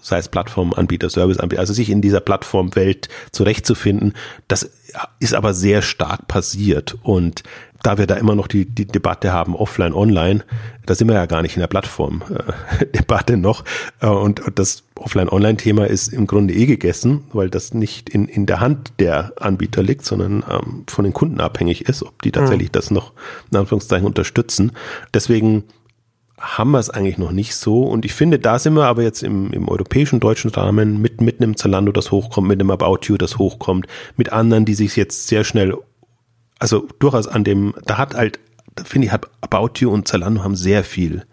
[0.00, 4.14] sei es Plattformanbieter, Serviceanbieter, also sich in dieser Plattformwelt zurechtzufinden,
[4.46, 4.70] das
[5.18, 7.42] ist aber sehr stark passiert und
[7.82, 10.44] da wir da immer noch die, die Debatte haben, offline, online,
[10.84, 13.64] da sind wir ja gar nicht in der Plattform-Debatte noch.
[14.00, 18.46] Äh, und, und das Offline-Online-Thema ist im Grunde eh gegessen, weil das nicht in, in
[18.46, 22.68] der Hand der Anbieter liegt, sondern ähm, von den Kunden abhängig ist, ob die tatsächlich
[22.68, 22.72] mhm.
[22.72, 23.12] das noch
[23.50, 24.72] in Anführungszeichen unterstützen.
[25.14, 25.64] Deswegen
[26.40, 27.82] haben wir es eigentlich noch nicht so.
[27.82, 31.40] Und ich finde, da sind wir aber jetzt im, im europäischen, deutschen Rahmen mit, mit
[31.40, 33.86] einem Zalando, das hochkommt, mit einem About You, das hochkommt,
[34.16, 35.74] mit anderen, die sich jetzt sehr schnell,
[36.58, 38.38] also durchaus an dem, da hat halt,
[38.84, 41.24] finde ich, About You und Zalando haben sehr viel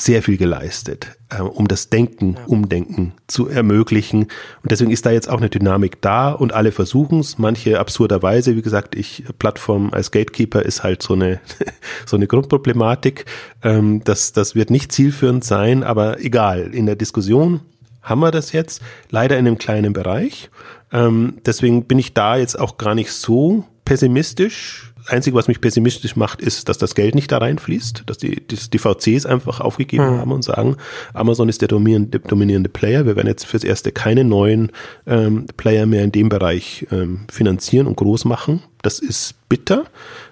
[0.00, 2.44] sehr viel geleistet, äh, um das Denken, ja.
[2.46, 4.22] Umdenken zu ermöglichen.
[4.62, 7.38] Und deswegen ist da jetzt auch eine Dynamik da und alle versuchen es.
[7.38, 11.40] Manche absurderweise, wie gesagt, ich Plattform als Gatekeeper ist halt so eine
[12.06, 13.26] so eine Grundproblematik.
[13.62, 16.74] Ähm, das das wird nicht zielführend sein, aber egal.
[16.74, 17.60] In der Diskussion
[18.02, 18.80] haben wir das jetzt
[19.10, 20.50] leider in einem kleinen Bereich.
[20.92, 26.16] Ähm, deswegen bin ich da jetzt auch gar nicht so pessimistisch Einzige, was mich pessimistisch
[26.16, 30.18] macht, ist, dass das Geld nicht da reinfließt, dass die, die, VCs einfach aufgegeben hm.
[30.18, 30.76] haben und sagen,
[31.14, 33.06] Amazon ist der dominierende, dominierende Player.
[33.06, 34.72] Wir werden jetzt fürs Erste keine neuen
[35.06, 38.62] ähm, Player mehr in dem Bereich ähm, finanzieren und groß machen.
[38.82, 39.84] Das ist bitter.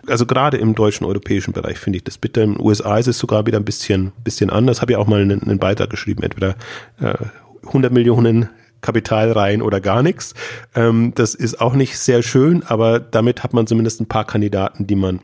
[0.07, 2.43] Also gerade im deutschen, europäischen Bereich finde ich das bitter.
[2.43, 4.81] In den USA ist es sogar wieder ein bisschen, bisschen anders.
[4.81, 6.57] Habe ja auch mal einen, einen Beitrag geschrieben, entweder
[7.01, 7.14] äh,
[7.66, 8.49] 100 Millionen
[8.81, 10.35] Kapital rein oder gar nichts.
[10.74, 14.87] Ähm, das ist auch nicht sehr schön, aber damit hat man zumindest ein paar Kandidaten,
[14.87, 15.20] die man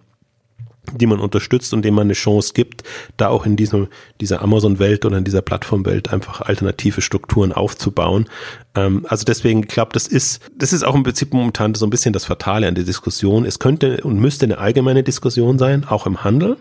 [0.93, 2.83] die man unterstützt und denen man eine Chance gibt,
[3.17, 3.89] da auch in diesem,
[4.21, 8.27] dieser Amazon-Welt oder in dieser Plattform-Welt einfach alternative Strukturen aufzubauen.
[8.75, 11.91] Ähm, also deswegen, ich glaube, das ist, das ist auch im Prinzip momentan so ein
[11.91, 13.45] bisschen das Fatale an der Diskussion.
[13.45, 16.59] Es könnte und müsste eine allgemeine Diskussion sein, auch im Handel.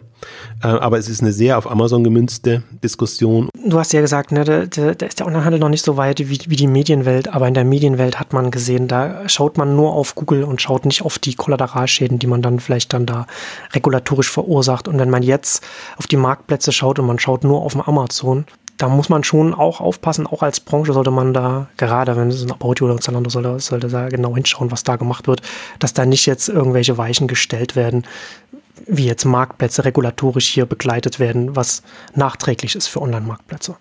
[0.64, 3.50] Äh, aber es ist eine sehr auf Amazon gemünzte Diskussion.
[3.66, 6.40] Du hast ja gesagt, ne, da, da ist der Onlinehandel noch nicht so weit wie,
[6.48, 10.16] wie die Medienwelt, aber in der Medienwelt hat man gesehen, da schaut man nur auf
[10.16, 13.28] Google und schaut nicht auf die Kollateralschäden, die man dann vielleicht dann da
[13.74, 14.88] regulatorisch verursacht.
[14.88, 15.64] Und wenn man jetzt
[15.98, 18.46] auf die Marktplätze schaut und man schaut nur auf Amazon,
[18.78, 22.44] da muss man schon auch aufpassen, auch als Branche sollte man da, gerade wenn es
[22.44, 25.42] ein About oder Zalando sollte, sollte da genau hinschauen, was da gemacht wird,
[25.80, 28.04] dass da nicht jetzt irgendwelche Weichen gestellt werden,
[28.88, 31.84] wie jetzt Marktplätze regulatorisch hier begleitet werden, was
[32.16, 33.76] nachträglich ist für Online-Marktplätze.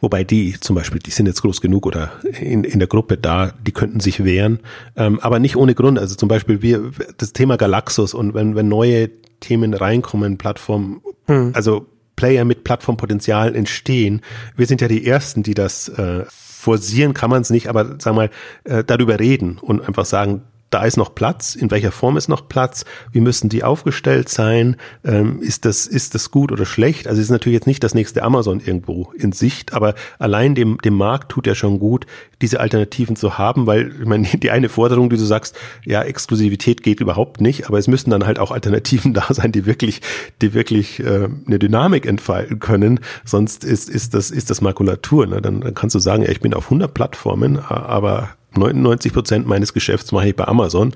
[0.00, 2.10] Wobei die zum Beispiel, die sind jetzt groß genug oder
[2.40, 4.58] in, in der Gruppe da, die könnten sich wehren,
[4.96, 5.96] ähm, aber nicht ohne Grund.
[5.96, 11.52] Also zum Beispiel wir, das Thema Galaxus und wenn, wenn neue Themen reinkommen, Plattformen, hm.
[11.54, 11.86] also
[12.16, 14.22] Player mit Plattformpotenzial entstehen,
[14.56, 18.16] wir sind ja die Ersten, die das äh, forcieren kann man es nicht, aber sagen
[18.16, 18.30] wir mal,
[18.64, 20.42] äh, darüber reden und einfach sagen,
[20.72, 24.76] da ist noch Platz, in welcher Form ist noch Platz, wie müssen die aufgestellt sein,
[25.04, 27.06] ähm, ist, das, ist das gut oder schlecht?
[27.06, 30.78] Also es ist natürlich jetzt nicht das nächste Amazon irgendwo in Sicht, aber allein dem,
[30.78, 32.06] dem Markt tut ja schon gut,
[32.40, 36.82] diese Alternativen zu haben, weil ich meine, die eine Forderung, die du sagst, ja, Exklusivität
[36.82, 40.00] geht überhaupt nicht, aber es müssen dann halt auch Alternativen da sein, die wirklich,
[40.40, 45.26] die wirklich äh, eine Dynamik entfalten können, sonst ist, ist, das, ist das Makulatur.
[45.26, 45.42] Ne?
[45.42, 49.72] Dann, dann kannst du sagen, ja, ich bin auf 100 Plattformen, aber 99 Prozent meines
[49.72, 50.94] Geschäfts mache ich bei Amazon.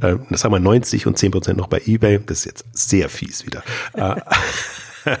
[0.00, 2.20] Äh, das haben wir 90 und 10 Prozent noch bei eBay.
[2.24, 3.62] Das ist jetzt sehr fies wieder.
[3.94, 4.16] Äh,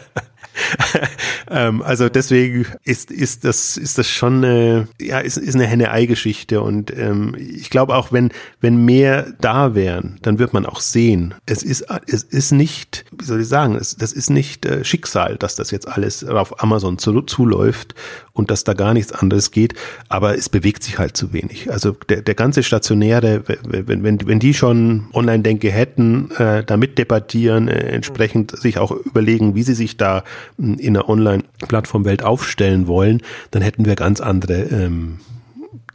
[1.50, 6.60] ähm, also deswegen ist, ist das, ist das schon eine, ja, ist, ist eine Henne-Ei-Geschichte
[6.60, 8.30] und ähm, ich glaube auch, wenn,
[8.60, 13.24] wenn mehr da wären, dann wird man auch sehen, es ist, es ist nicht, wie
[13.24, 16.98] soll ich sagen, es, das ist nicht äh, Schicksal, dass das jetzt alles auf Amazon
[16.98, 17.94] zu, zuläuft
[18.36, 19.74] und dass da gar nichts anderes geht,
[20.08, 21.72] aber es bewegt sich halt zu wenig.
[21.72, 27.68] Also der, der ganze stationäre, wenn, wenn, wenn die schon Online-Denke hätten, äh, damit debattieren,
[27.68, 30.22] äh, entsprechend sich auch überlegen, wie sie sich da
[30.58, 35.18] in der Online-Plattformwelt aufstellen wollen, dann hätten wir ganz andere ähm,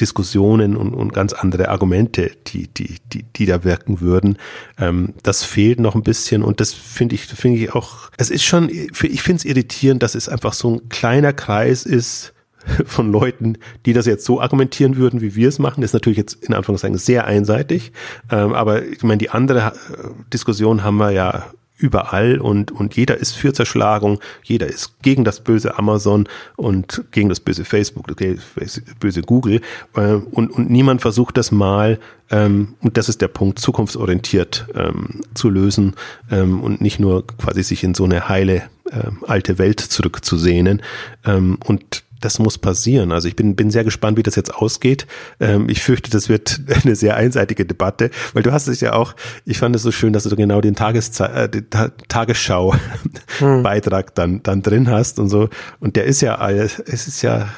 [0.01, 4.37] Diskussionen und, und ganz andere Argumente, die, die, die, die da wirken würden.
[4.77, 8.43] Ähm, das fehlt noch ein bisschen und das finde ich, finde ich auch, es ist
[8.43, 12.33] schon, ich finde es irritierend, dass es einfach so ein kleiner Kreis ist,
[12.85, 16.17] von Leuten, die das jetzt so argumentieren würden, wie wir es machen, das ist natürlich
[16.17, 17.91] jetzt in Anführungszeichen sehr einseitig.
[18.29, 21.45] Ähm, aber ich meine, die andere äh, Diskussion haben wir ja
[21.81, 27.29] überall und, und jeder ist für Zerschlagung, jeder ist gegen das böse Amazon und gegen
[27.29, 29.61] das böse Facebook, das böse Google
[29.95, 35.21] äh, und, und niemand versucht das mal, ähm, und das ist der Punkt, zukunftsorientiert ähm,
[35.33, 35.95] zu lösen
[36.29, 40.81] ähm, und nicht nur quasi sich in so eine heile äh, alte Welt zurückzusehnen.
[41.25, 43.11] Ähm, und das muss passieren.
[43.11, 45.05] Also ich bin, bin sehr gespannt, wie das jetzt ausgeht.
[45.39, 49.15] Ähm, ich fürchte, das wird eine sehr einseitige Debatte, weil du hast es ja auch,
[49.45, 54.11] ich fand es so schön, dass du genau den, Tageszei äh, den Ta Tagesschau-Beitrag hm.
[54.15, 55.49] dann, dann drin hast und so.
[55.79, 57.49] Und der ist ja alles, es ist ja,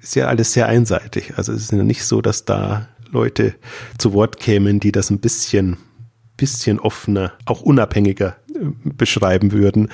[0.00, 1.34] ist ja alles sehr einseitig.
[1.36, 3.54] Also es ist ja nicht so, dass da Leute
[3.98, 5.76] zu Wort kämen, die das ein bisschen,
[6.36, 9.90] bisschen offener, auch unabhängiger äh, beschreiben würden.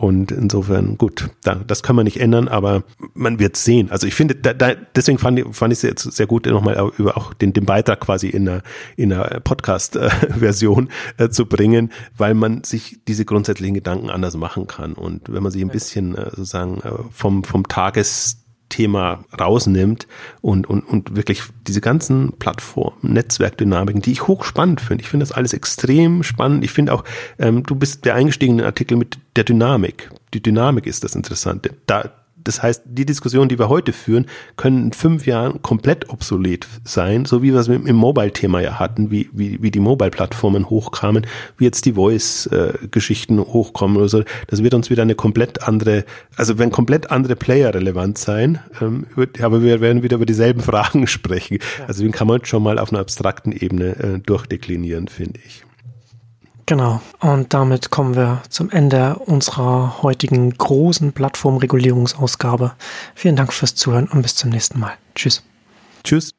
[0.00, 3.90] Und insofern, gut, da, das kann man nicht ändern, aber man wird sehen.
[3.90, 6.90] Also ich finde, da, da, deswegen fand ich, fand ich es jetzt sehr gut, nochmal
[6.96, 8.62] über auch den, den Beitrag quasi in einer,
[8.96, 10.88] in einer Podcast-Version
[11.18, 14.94] äh, zu bringen, weil man sich diese grundsätzlichen Gedanken anders machen kann.
[14.94, 18.39] Und wenn man sich ein bisschen äh, sozusagen äh, vom, vom Tages
[18.70, 20.06] Thema rausnimmt
[20.40, 25.02] und, und, und wirklich diese ganzen Plattformen, Netzwerkdynamiken, die ich hochspannend finde.
[25.02, 26.64] Ich finde das alles extrem spannend.
[26.64, 27.04] Ich finde auch,
[27.38, 30.10] ähm, du bist der eingestiegene Artikel mit der Dynamik.
[30.32, 31.74] Die Dynamik ist das Interessante.
[31.86, 32.10] Da,
[32.44, 34.26] das heißt, die Diskussionen, die wir heute führen,
[34.56, 39.10] können in fünf Jahren komplett obsolet sein, so wie wir es im Mobile-Thema ja hatten,
[39.10, 41.26] wie, wie, wie die Mobile-Plattformen hochkamen,
[41.58, 44.22] wie jetzt die Voice-Geschichten hochkommen oder so.
[44.46, 46.04] Das wird uns wieder eine komplett andere,
[46.36, 49.06] also wenn komplett andere Player relevant sein, ähm,
[49.40, 51.58] aber wir werden wieder über dieselben Fragen sprechen.
[51.86, 55.59] Also den kann man schon mal auf einer abstrakten Ebene äh, durchdeklinieren, finde ich.
[56.70, 57.00] Genau.
[57.18, 62.74] Und damit kommen wir zum Ende unserer heutigen großen Plattformregulierungsausgabe.
[63.16, 64.92] Vielen Dank fürs Zuhören und bis zum nächsten Mal.
[65.16, 65.42] Tschüss.
[66.04, 66.32] Tschüss.